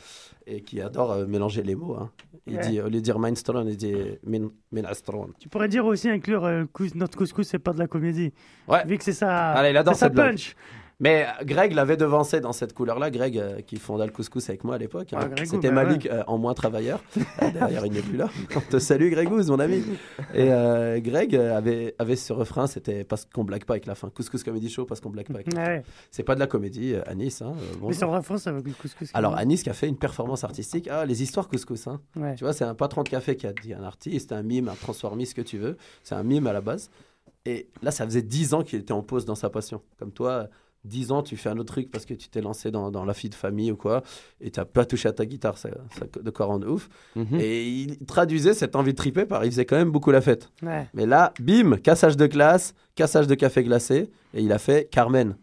[0.48, 1.96] et qui adore euh, mélanger les mots.
[2.00, 2.10] hein.
[2.48, 2.68] Il Ouais.
[2.68, 3.94] dit, au lieu de dire Mindstron, il dit
[4.26, 5.30] Min, Minastron.
[5.40, 8.34] Tu pourrais dire aussi inclure euh, cous- notre couscous, c'est pas de la comédie.
[8.68, 8.84] Ouais.
[8.86, 9.52] Vu que c'est ça.
[9.52, 10.40] Allez, il adore cette blague.
[11.00, 13.10] Mais Greg l'avait devancé dans cette couleur-là.
[13.12, 15.12] Greg, euh, qui fonda le couscous avec moi à l'époque.
[15.14, 15.20] hein.
[15.22, 17.04] Ah, Grégou, C'était bah Malik euh, en moins travailleur.
[17.42, 18.30] Euh, D'ailleurs, il n'est plus là.
[18.56, 19.84] On te salue, Grégouze, mon ami.
[20.34, 24.10] Et euh, Greg avait, avait ce refrain c'était parce qu'on blague pas avec la fin.
[24.10, 25.72] Couscous Comedy Show, parce qu'on blague pas avec la fin.
[25.72, 25.84] Ouais.
[26.12, 27.42] C'est pas de la comédie, euh, Anis.
[27.42, 27.54] Hein.
[27.82, 29.10] Mais c'est en France avec le couscous.
[29.14, 30.88] Alors, Anis qui a fait une performance artistique.
[30.92, 31.88] Ah, les histoires couscous.
[31.88, 32.00] Hein.
[32.16, 32.36] Ouais.
[32.36, 34.76] Tu vois, c'est un patron de café qui a dit un artiste, un mime, un
[34.76, 35.76] transformiste, ce que tu veux.
[36.04, 36.90] C'est un mime à la base.
[37.46, 39.82] Et là, ça faisait 10 ans qu'il était en pause dans sa passion.
[40.00, 40.48] Comme toi,
[40.86, 43.14] 10 ans, tu fais un autre truc parce que tu t'es lancé dans, dans la
[43.14, 44.04] fille de famille ou quoi,
[44.42, 46.90] et tu n'as pas touché à ta guitare, ça, ça de quoi rendre ouf.
[47.16, 47.40] Mhm.
[47.40, 50.50] Et il traduisait cette envie de triper par il faisait quand même beaucoup la fête.
[50.62, 50.88] Ouais.
[50.94, 55.36] Mais là, bim, cassage de classe, cassage de café glacé, et il a fait Carmen.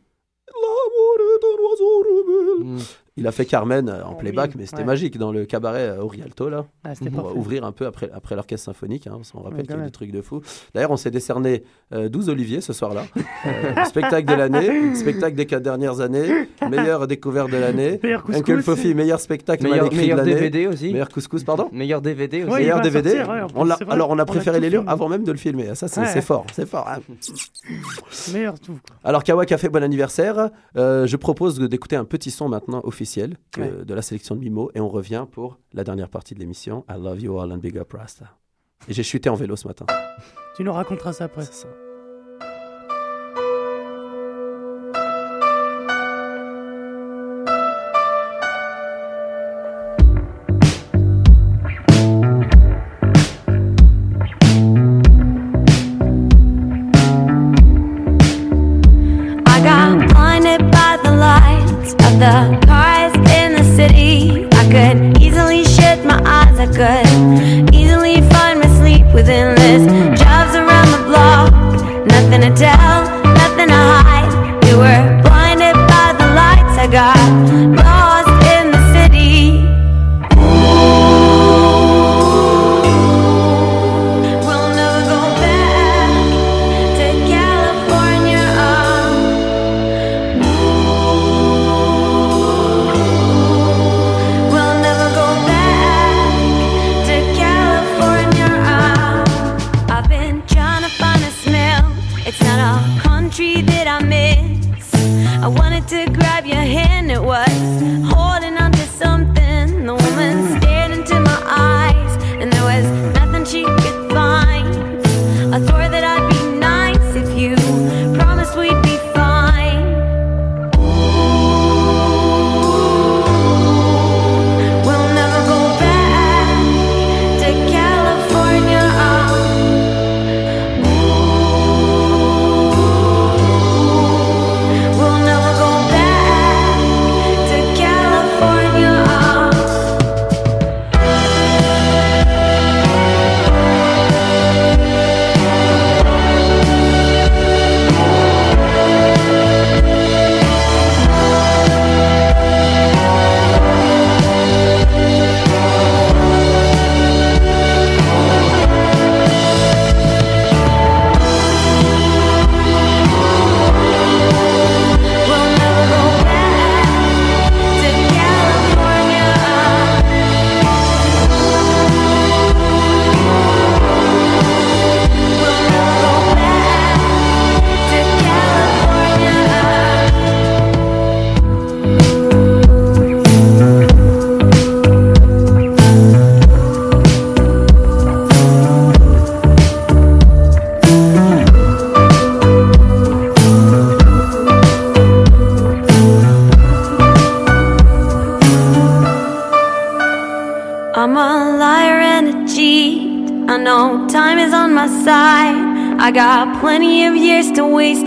[0.49, 2.75] L'amour est un oiseau rebelle.
[2.75, 2.81] Mm.
[3.21, 4.85] Il a fait Carmen euh, en playback, mais c'était ouais.
[4.85, 8.35] magique dans le cabaret euh, au Rialto, là Ah, pour ouvrir un peu après, après
[8.35, 9.07] l'orchestre symphonique.
[9.07, 10.41] Hein, parce qu'on rappelle qu'il y a des trucs de fou.
[10.75, 11.63] D'ailleurs, on s'est décerné
[11.93, 13.05] euh, 12 Olivier ce soir-là.
[13.45, 18.01] Euh, spectacle de l'année, spectacle des quatre dernières années, meilleure découverte de l'année.
[18.03, 18.65] Meilleur Uncle couscous.
[18.65, 20.23] Fofi, meilleur spectacle Meilleur, écrit de meilleur.
[20.25, 20.91] DVD aussi.
[20.91, 22.53] Meilleur couscous, pardon Meilleur DVD aussi.
[22.53, 23.11] Ouais, Meilleur DVD.
[23.11, 23.77] sortir, ouais, on vrai.
[23.91, 25.67] alors, on a On a préféré tout les lire avant même de le filmer.
[25.71, 26.89] Ah, Ça, c'est fort, c'est fort.
[26.89, 27.01] hein.
[28.33, 28.79] Meilleur tout.
[29.05, 30.49] Alors, Kawa Café, bon anniversaire.
[30.77, 33.10] Euh, je propose d'écouter un petit son maintenant officiel
[33.51, 33.85] que- Ouais.
[33.85, 36.85] de la sélection de Mimo et on revient pour la dernière partie de l'émission.
[36.89, 38.27] I love you all and big up Rasta.
[38.89, 39.87] Et j'ai chuté en vélo ce matin.
[40.57, 41.45] Tu nous raconteras ça après.
[41.45, 41.69] C'est ça.
[59.53, 61.95] I got blinded by the lights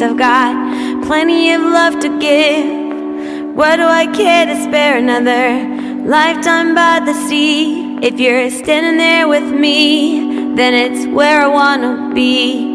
[0.04, 0.54] I've got
[1.08, 3.56] plenty of love to give.
[3.56, 7.98] What do I care to spare another lifetime by the sea?
[8.02, 12.70] If you're standing there with me, then it's where I wanna be.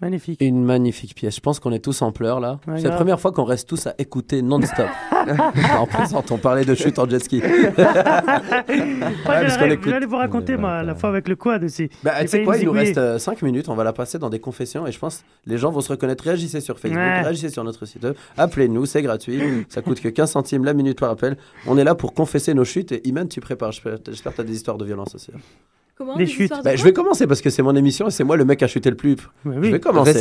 [0.00, 0.40] Magnifique.
[0.42, 1.36] Une magnifique pièce.
[1.36, 2.60] Je pense qu'on est tous en pleurs là.
[2.68, 4.88] Ouais, c'est la première fois qu'on reste tous à écouter non-stop.
[5.78, 7.42] en plaisantant, on parlait de chute en jet ski.
[9.26, 11.88] J'allais vous raconter, moi, la fois avec le quad aussi.
[12.02, 14.40] Bah, tu sais quoi, il nous reste 5 minutes, on va la passer dans des
[14.40, 16.24] confessions et je pense les gens vont se reconnaître.
[16.24, 17.22] Réagissez sur Facebook, Ouais.
[17.22, 20.98] réagissez sur notre site web, appelez-nous, c'est gratuit, ça coûte que 15 centimes la minute
[20.98, 21.36] par appel.
[21.66, 24.42] On est là pour confesser nos chutes et Iman, tu prépares, j'espère j'espère que tu
[24.42, 25.30] as des histoires de violence aussi.
[25.98, 26.52] Comment Des des chutes.
[26.56, 28.62] de Bah, je vais commencer parce que c'est mon émission et c'est moi le mec
[28.62, 29.16] à chuter le plus.
[29.44, 30.14] Ouais, Je vais commencer,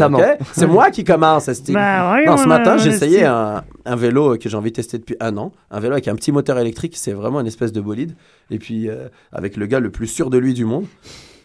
[0.54, 1.76] C'est moi qui commence, Steve.
[1.76, 4.72] Bah, ouais, Non, on ce a- matin, j'ai a essayé un vélo que j'ai envie
[4.72, 5.52] de tester depuis un an.
[5.70, 8.16] Un vélo avec un petit moteur électrique, c'est vraiment une espèce de bolide.
[8.50, 10.86] Et puis, euh, avec le gars le plus sûr de lui du monde.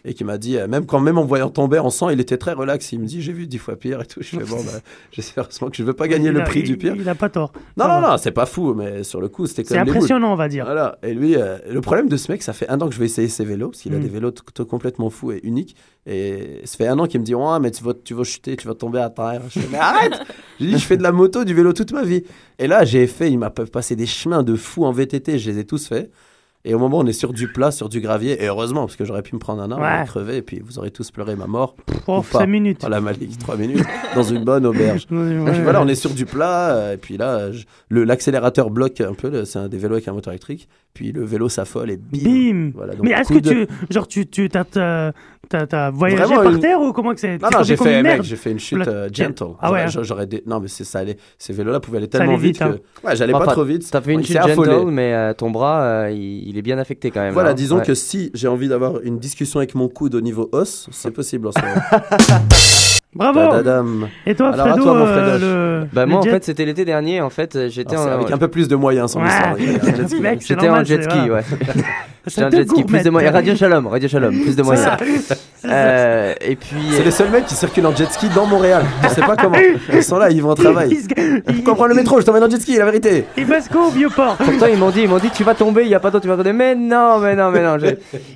[0.05, 2.19] Et qui m'a dit, euh, même quand même en me voyant tomber en sang, il
[2.19, 2.91] était très relax.
[2.91, 4.19] Il me dit, j'ai vu dix fois pire et tout.
[4.21, 4.79] Je fais, bon, bah,
[5.13, 6.93] j'espère heureusement que je veux pas gagner Il le a- prix il- du pire.
[6.97, 7.53] Il a pas tort.
[7.77, 9.95] Non, non, non, c'est pas fou, mais sur le coup, c'était C'est comme boules.
[9.95, 10.65] impressionnant, on va dire.
[10.65, 10.97] Voilà.
[11.03, 13.05] Et lui, euh, le problème de ce mec, ça fait un an que je vais
[13.05, 14.01] essayer ses vélos, parce qu'il a Mm.
[14.01, 14.33] des vélos
[14.67, 15.77] complètement fous et uniques.
[16.05, 18.57] Et ça fait un an qu'il me dit, ouais, mais tu vas, tu vas chuter,
[18.57, 19.41] tu vas tomber à terre.
[19.49, 20.19] Je fais, mais arrête
[20.59, 22.23] J'ai dit, je fais de la moto, du vélo toute ma vie.
[22.59, 25.59] Et là, j'ai fait, il m'a passé des chemins de fou en VTT, je les
[25.59, 26.11] ai tous faits.
[26.65, 28.95] Et au moment où on est sur du plat, sur du gravier, et heureusement, parce
[28.95, 30.03] que j'aurais pu me prendre un arbre Ouais.
[30.03, 31.75] et crever, et puis vous aurez tous pleuré ma mort.
[32.07, 32.39] Oh, pas.
[32.39, 32.85] 5 minutes.
[32.87, 33.83] La Malik, 3 minutes,
[34.15, 35.05] dans une bonne auberge.
[35.11, 38.05] Ouais, Et puis voilà, on est sur du plat, euh, et puis là, je- le-
[38.05, 41.49] l'accélérateur bloque un peu, c'est un des vélos avec un moteur électrique, puis le vélo
[41.49, 42.19] s'affole et bim.
[42.23, 45.11] Bim Voilà, donc Mais est-ce que de- tu, genre, tu, tu t'as, t'as,
[45.49, 47.41] t'as- t'as voyagé Vraiment par une- terre ou comment que c'est?
[47.41, 49.47] Non, non, j'ai fait, mec, j'ai fait une chute euh, gentle.
[49.59, 50.43] Ah ouais, J'aurais- j'a- J'aurais des...
[50.45, 51.17] Non, mais c'est ça allait.
[51.37, 52.77] Ces vélos-là pouvaient aller tellement allait vite, vite, hein.
[53.01, 53.07] que.
[53.07, 53.85] Ouais, j'allais pas trop vite.
[53.91, 57.21] T'as fait une chute gentle, mais euh, ton bras, il, il est bien affecté quand
[57.21, 57.33] même.
[57.33, 57.53] Voilà, hein.
[57.55, 57.83] disons Ouais.
[57.85, 61.47] que si j'ai envie d'avoir une discussion avec mon coude au niveau os, c'est possible
[61.47, 61.81] en ce moment.
[63.15, 64.07] Bravo Tadadam.
[64.25, 65.41] Et toi, Alors, à Fredo, toi, mon euh, Fredoche.
[65.41, 68.07] le, Bah le moi en jet fait c'était l'été dernier en fait euh, j'étais en
[68.07, 69.27] avec un peu plus de moyens, son Ouais.
[69.59, 71.41] Il c'est j'étais en jet ski ouais
[72.25, 74.87] j'étais en jet ski plus de moyens Radio Shalom Radio Shalom plus de moyens.
[75.65, 78.83] Euh, et puis C'est les seuls mecs qui circulent en jet ski dans Montréal.
[79.03, 79.55] Je sais pas comment.
[79.93, 80.89] Ils sont là, ils vont au travail.
[80.91, 83.23] Il, il- Pourquoi prendre le métro Je t'emmène en jet ski, la vérité.
[83.37, 85.55] il passe quoi au vieux port Pourtant ils m'ont dit, ils m'ont dit tu vas
[85.55, 86.51] tomber, il y a pas d'autre, tu vas tomber.
[86.51, 87.77] Mais non, mais non, mais non.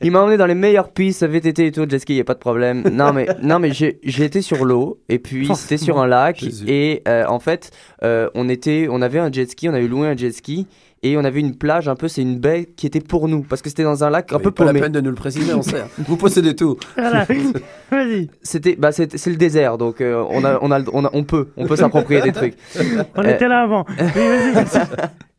[0.01, 2.33] Il m'a emmené dans les meilleures pistes VTT et tout, jet ski, y a pas
[2.33, 2.83] de problème.
[2.93, 6.37] Non mais non mais j'ai j'ai été sur l'eau et puis c'était sur un lac
[6.39, 6.65] Jésus.
[6.67, 7.71] et euh, en fait
[8.03, 10.67] euh, on était, on avait un jet ski, on avait loué un jet ski
[11.03, 13.61] et on avait une plage un peu, c'est une baie qui était pour nous parce
[13.61, 15.53] que c'était dans un lac un Mais peu pas la peine de nous le préciser,
[15.53, 15.81] on sait.
[15.81, 15.87] hein.
[16.07, 16.75] Vous possédez tout.
[16.97, 17.25] Voilà.
[17.91, 18.29] Vas-y.
[18.41, 21.23] C'était, bah c'est c'est le désert donc euh, on a, on a, on a, on
[21.23, 22.55] peut, on peut s'approprier des trucs.
[23.15, 23.85] On Euh, était là avant.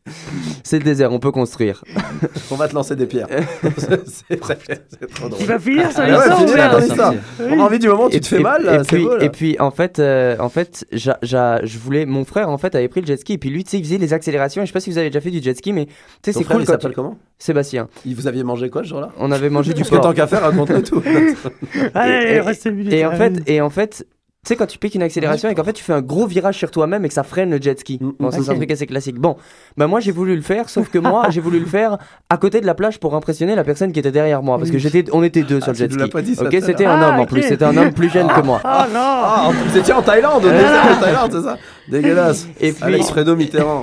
[0.63, 1.83] C'est le désert, on peut construire.
[2.51, 3.27] On va te lancer des pierres.
[4.29, 5.39] c'est trop drôle.
[5.41, 7.13] Il va finir son Ah ouais, histoire finis ou là, bien ton histoire.
[7.39, 9.55] On a envie du moment où tu te fais mal, c'est puis, beau, et puis
[9.59, 13.17] en fait, euh, en fait, je voulais, mon frère en fait avait pris le jet
[13.17, 14.61] ski et puis lui, tu sais, il faisait les accélérations.
[14.61, 15.93] Et je sais pas si vous avez déjà fait du jet ski, mais tu
[16.25, 17.17] sais, c'est cool il s'appelle tu- comment?
[17.37, 17.87] Sébastien.
[18.05, 19.09] Il vous aviez mangé quoi ce jour-là?
[19.17, 20.03] On avait mangé du Parce que porc.
[20.05, 21.01] tant qu'à faire, raconte-le tout.
[21.93, 22.93] Allez, Et- allez, reste une minute.
[23.47, 24.05] Et en fait,
[24.45, 26.55] Tu sais, quand tu piques une accélération et qu'en fait tu fais un gros virage
[26.57, 27.99] sur toi-même et que ça freine le jet ski.
[28.19, 29.17] Bon, ça, c'est un truc assez classique.
[29.19, 29.35] Bon,
[29.75, 31.97] bah moi j'ai voulu le faire, sauf que moi j'ai voulu le faire
[32.29, 34.57] à côté de la plage pour impressionner la personne qui était derrière moi.
[34.57, 36.09] Parce que j'étais, on était deux sur le tu jet ski.
[36.09, 38.27] pas dit ça ok, c'était un homme Ah, en plus, c'était un homme plus jeune
[38.29, 38.61] que moi.
[38.63, 41.57] Oh non Ah, vous étiez en Thaïlande, en Thaïlande, c'est ça
[41.89, 42.47] Dégueulasse.
[42.61, 43.81] Et puis- Alex Fredo Mitterrand.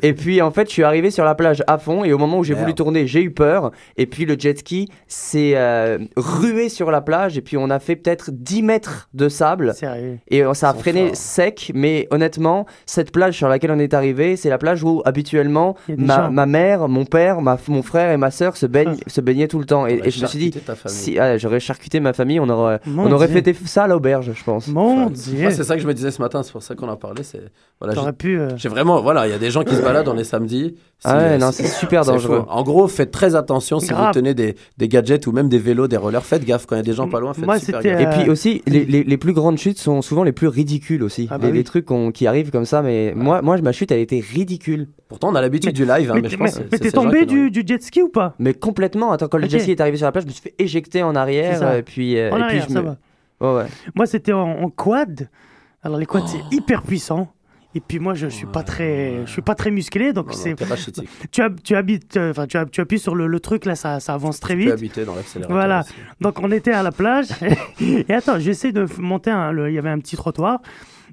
[0.00, 2.38] Et puis en fait, je suis arrivé sur la plage à fond et au moment
[2.38, 3.70] où j'ai voulu tourner, j'ai eu peur.
[3.98, 7.78] Et puis le jet ski s'est euh, rué sur la plage et puis on a
[7.80, 9.73] fait peut-être 10 mètres de sable.
[9.74, 10.18] Sérieux.
[10.28, 14.36] Et euh, ça a freiné sec, mais honnêtement, cette plage sur laquelle on est arrivé,
[14.36, 18.30] c'est la plage où habituellement ma, ma mère, mon père, ma, mon frère et ma
[18.30, 19.86] soeur se, baignent, se baignaient tout le temps.
[19.86, 20.54] Et, je me suis dit,
[20.86, 23.36] si ah, j'aurais charcuté ma famille, on aurait, Mon on aurait Dieu.
[23.36, 24.68] fêté ça à l'auberge, je pense.
[24.68, 25.50] Mon dieu.
[25.50, 27.22] c'est ça que je me disais ce matin, c'est pour ça qu'on en parlait.
[27.22, 27.42] C'est
[27.80, 28.38] voilà, pu.
[28.38, 30.76] euh, j'ai vraiment voilà, il y a des gens qui se baladent dans les samedis.
[31.04, 32.44] Ah ouais, Si- non, c'est super dangereux.
[32.48, 34.06] En gros, faites très attention si Grave.
[34.08, 36.24] vous tenez des, des gadgets ou même des vélos, des rollers.
[36.24, 37.34] Faites gaffe quand il y a des gens pas loin.
[37.34, 37.84] Faites Moi, super.
[38.00, 41.02] Et Euh, puis aussi, les, les, les plus grandes chutes sont souvent les plus ridicules
[41.02, 41.26] aussi.
[41.30, 41.58] Ah bah les, oui.
[41.58, 44.88] les trucs qui arrivent comme ça, mais moi, moi, ma chute, elle était ridicule.
[45.08, 47.50] Pourtant, on a l'habitude du live, hein, mais mais je t'es- pense mais- tombé du,
[47.50, 48.34] du jet ski ou pas?
[48.38, 50.42] Mais complètement, attends, quand le jet ski est arrivé sur la plage, je me suis
[50.42, 51.58] fait éjecter en arrière.
[51.58, 51.78] ça.
[51.78, 53.54] Et puis, euh, En et puis arrière, je ça me- va.
[53.56, 53.66] Ouais.
[53.94, 55.28] Moi, c'était en, en quad.
[55.82, 56.28] Alors, les quads, Oh.
[56.28, 57.28] c'est hyper puissant.
[57.76, 60.54] Et puis moi, je suis pas très, je suis pas très musclé, donc c'est.
[61.30, 64.14] Tu, tu habites, euh, enfin, tu, tu appuies sur le, le truc là, ça, ça
[64.14, 64.70] avance très Tu vite.
[64.70, 65.56] habiter dans l'accélérateur.
[65.56, 65.80] Voilà.
[65.80, 65.92] aussi.
[66.20, 67.26] Donc on était à la plage.
[67.80, 69.30] et attends, j'essaie de monter.
[69.68, 70.60] Il y avait un petit trottoir.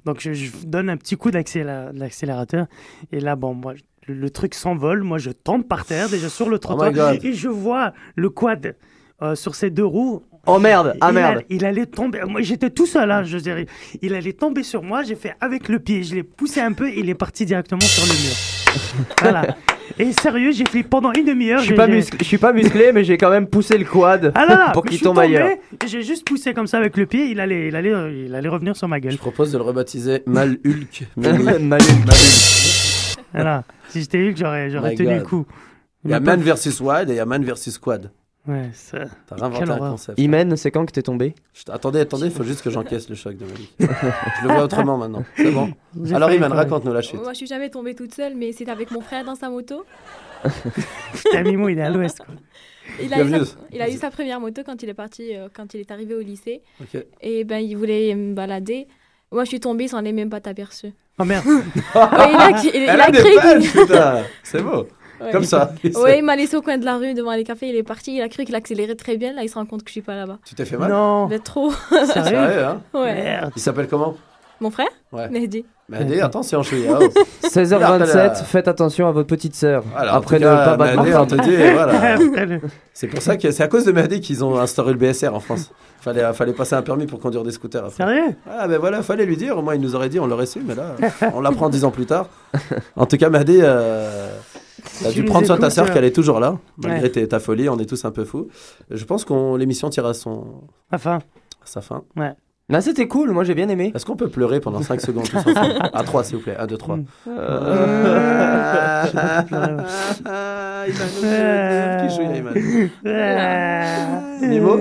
[0.04, 2.66] Donc je, je donne un petit coup d'accélérateur.
[3.10, 3.74] Et là, bon, moi,
[4.06, 5.02] le, le truc s'envole.
[5.02, 6.90] Moi, je tombe par terre déjà sur le trottoir.
[6.92, 7.24] Oh God.
[7.24, 8.76] et je vois le quad
[9.22, 10.22] euh, sur ses deux roues.
[10.46, 11.32] Oh merde, ah il, merde.
[11.36, 12.20] allait- il allait tomber.
[12.26, 13.10] Moi, j'étais tout seul.
[13.10, 13.66] Hein, je dirais.
[14.00, 15.02] Il allait tomber sur moi.
[15.04, 16.02] J'ai fait avec le pied.
[16.02, 16.90] Je l'ai poussé un peu.
[16.90, 19.06] Il est parti directement sur le mur.
[19.20, 19.56] voilà.
[19.98, 21.60] Et sérieux, j'ai fait pendant une demi-heure.
[21.60, 24.32] Je suis pas, musclé, je suis pas musclé, mais j'ai quand même poussé le quad
[24.34, 25.48] Ah là là, pour qu'il tombe tombé, ailleurs.
[25.48, 28.34] et J'ai juste poussé comme ça avec le pied, il allait, il allait, euh, il
[28.34, 29.12] allait revenir sur ma gueule.
[29.12, 31.06] Je propose de le rebaptiser Mal Hulk.
[31.16, 31.44] Mini.
[31.60, 31.84] Manu.
[33.32, 33.64] Voilà.
[33.88, 35.16] Si j'étais Hulk, j'aurais, tenu God.
[35.16, 35.46] le coup.
[36.04, 38.10] Il y a Man versus Wild et il y a Man versus Squad.
[38.46, 39.04] Ouais, ça.
[39.28, 39.90] T'as réinventé Quelle un horreur.
[39.92, 40.18] concept.
[40.18, 41.34] Imen, c'est quand que t'es tombé
[41.70, 43.72] Attendez, attendez, il faut juste que j'encaisse le choc de Malik.
[43.78, 43.86] je
[44.42, 45.24] le vois autrement maintenant.
[45.36, 45.72] C'est bon.
[46.02, 46.44] J'ai Alors parler.
[46.46, 47.20] raconte-nous la chute.
[47.22, 49.84] Moi, je suis jamais tombée toute seule, mais c'était avec mon frère dans sa moto.
[51.14, 52.18] Putain, Mimo, il est à l'ouest.
[52.18, 52.34] quoi.
[53.00, 55.48] Il a, eu sa, il a eu sa première moto quand il est parti, euh,
[55.54, 56.62] quand il est arrivé au lycée.
[57.20, 58.88] Et ben, il voulait me balader.
[59.30, 60.92] Moi, je suis tombée sans les même pas aperçu.
[61.18, 61.44] Oh merde.
[61.46, 61.50] Il
[61.94, 63.30] a, il, il Elle a a des cru
[64.42, 64.88] C'est beau.
[65.30, 65.72] Comme ça.
[66.02, 67.68] Ouais, il m'a laissé au coin de la rue devant les cafés.
[67.68, 68.16] Il est parti.
[68.16, 69.32] Il a cru qu'il accélérait très bien.
[69.32, 70.38] Là, il se rend compte que je suis pas là-bas.
[70.44, 71.26] Tu t'es fait mal Non.
[71.28, 71.70] Mais trop.
[71.90, 72.12] Sérieux?
[72.12, 72.80] Sérieux, hein?
[72.94, 73.14] Ouais.
[73.14, 73.52] Merde.
[73.54, 74.16] Il s'appelle comment?
[74.60, 74.88] Mon frère?
[75.10, 75.28] Ouais.
[75.28, 75.64] Mehdi.
[75.88, 76.98] Mehdi, attention, je suis là.
[77.00, 77.46] oh.
[77.48, 79.82] 16h27, faites attention à votre petite sœur.
[79.92, 82.16] Voilà, Après ne cas, pas battre Mehdi, ma on te dit, voilà.
[82.94, 85.40] C'est pour ça que c'est à cause de Mehdi qu'ils ont instauré le BSR en
[85.40, 85.72] France.
[86.00, 87.84] Fallait, fallait passer un permis pour conduire des scooters.
[87.84, 87.96] après.
[87.96, 88.36] Sérieux?
[88.48, 90.60] Ah ben voilà, fallait lui dire, au moins il nous aurait dit, on l'aurait su,
[90.64, 90.96] mais là,
[91.34, 92.26] on l'apprend dix ans plus tard.
[92.96, 94.30] En tout cas, Mehdi, euh,
[95.02, 97.26] t'as dû prendre soin de ta sœur euh, qu'elle est toujours là, malgré Ouais.
[97.26, 98.48] ta folie, on est tous un peu fous.
[98.90, 100.62] Je pense que l'émission tire à, son,
[100.92, 101.16] Enfin,
[101.62, 102.02] à sa fin.
[102.68, 103.92] Là, c'était cool, moi j'ai bien aimé.
[103.94, 106.66] Est-ce qu'on peut pleurer pendant 5 secondes tous ensemble À 3 s'il vous plaît, 1,
[106.66, 106.96] 2, 3.
[106.96, 107.04] Mm.
[107.38, 109.82] Ah, J'ai pas pu pleurer, ouais.
[110.24, 112.54] ah, Iman, le petit chouïa, Iman.
[113.06, 114.76] euh, Nemo?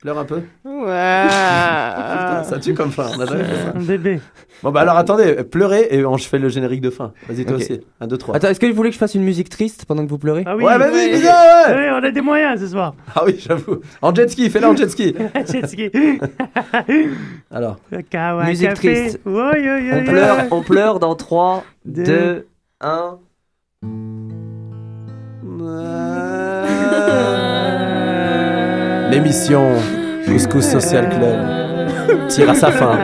[0.00, 3.72] Pleure un peu Putain, Ça tue comme fin, on a jamais fait ça.
[3.74, 4.20] un bébé.
[4.62, 7.12] Bon bah alors attendez, pleurez et on, je fais le générique de fin.
[7.28, 7.62] Vas-y toi Ok.
[7.62, 7.80] aussi.
[8.00, 8.36] 1, 2, 3.
[8.36, 10.44] Attends, est-ce que vous voulez que je fasse une musique triste pendant que vous pleurez?
[10.46, 10.62] Ah oui.
[10.62, 11.22] Ouais, vas-y, Ouais.
[11.24, 12.94] ouais Oui, on a des moyens ce soir.
[13.16, 13.80] Ah oui, j'avoue.
[14.00, 15.16] En jet ski, fais-le en jet ski.
[15.52, 15.90] Jet ski.
[17.50, 17.78] Alors,
[18.08, 18.94] Kawa Musique café.
[18.94, 19.20] triste.
[19.26, 20.04] Ouais, ouais, ouais, On ouais.
[20.04, 22.04] pleure, on pleure dans 3, Deux.
[22.04, 22.46] 2,
[22.82, 23.18] 1.
[29.10, 29.64] L'émission
[30.26, 32.98] Couscous Social Club tire à sa fin.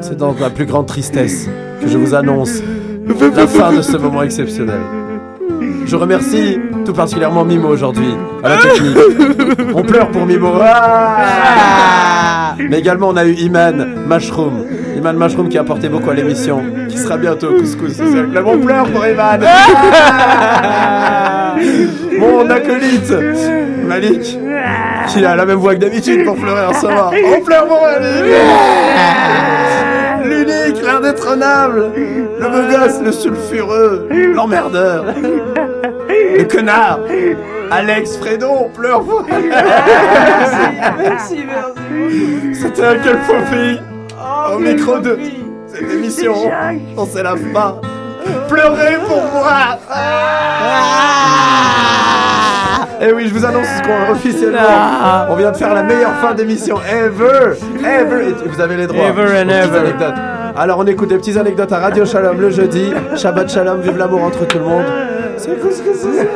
[0.00, 1.48] C'est dans la plus grande tristesse
[1.80, 2.60] que je vous annonce
[3.34, 4.80] la fin de ce moment exceptionnel.
[5.86, 8.96] Je remercie tout particulièrement Mimo aujourd'hui, à la technique.
[9.74, 10.52] On pleure pour Mimo.
[10.60, 14.64] Ah Mais également, on a eu Iman Mushroom.
[14.96, 18.44] Iman Mushroom qui a apporté beaucoup à l'émission, qui sera bientôt au Couscous Social Club.
[18.46, 19.40] On pleure pour Iman.
[19.44, 21.45] Ah
[22.18, 23.12] Mon acolyte,
[23.86, 24.38] Malik,
[25.08, 27.10] qui a la même voix que d'habitude pour pleurer en ce moment.
[27.36, 28.34] On pleure pour Malik.
[30.24, 35.04] L'unique, l'indétrônable, le beau gosse, le sulfureux, l'emmerdeur,
[36.08, 37.00] le connard,
[37.70, 39.46] Alex Fredo, on pleure pour Merci,
[41.46, 42.54] merci.
[42.54, 43.80] C'était un quel faux fille
[44.52, 45.18] au micro de
[45.66, 46.34] cette émission.
[46.96, 47.80] On c'est la fin.
[48.48, 49.78] Pleurez pour moi.
[49.90, 50.02] Ah
[53.00, 55.26] Eh oui, je vous annonce qu'on officiellement, Ah.
[55.30, 58.28] on vient de faire la meilleure fin d'émission ever, ever.
[58.44, 59.06] Et vous avez les droits.
[59.08, 59.78] Ever and ever.
[59.78, 60.14] anecdotes.
[60.56, 62.92] Alors on écoute des petites anecdotes à Radio Shalom le jeudi.
[63.16, 64.84] Shabbat Shalom, vive l'amour entre tout le monde.
[65.36, 66.28] C'est quoi ce que c'est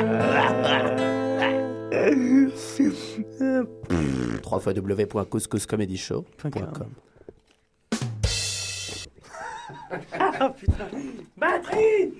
[4.50, 6.96] www.couscouscomedyshow.com.
[10.18, 12.12] Ah putain Batterie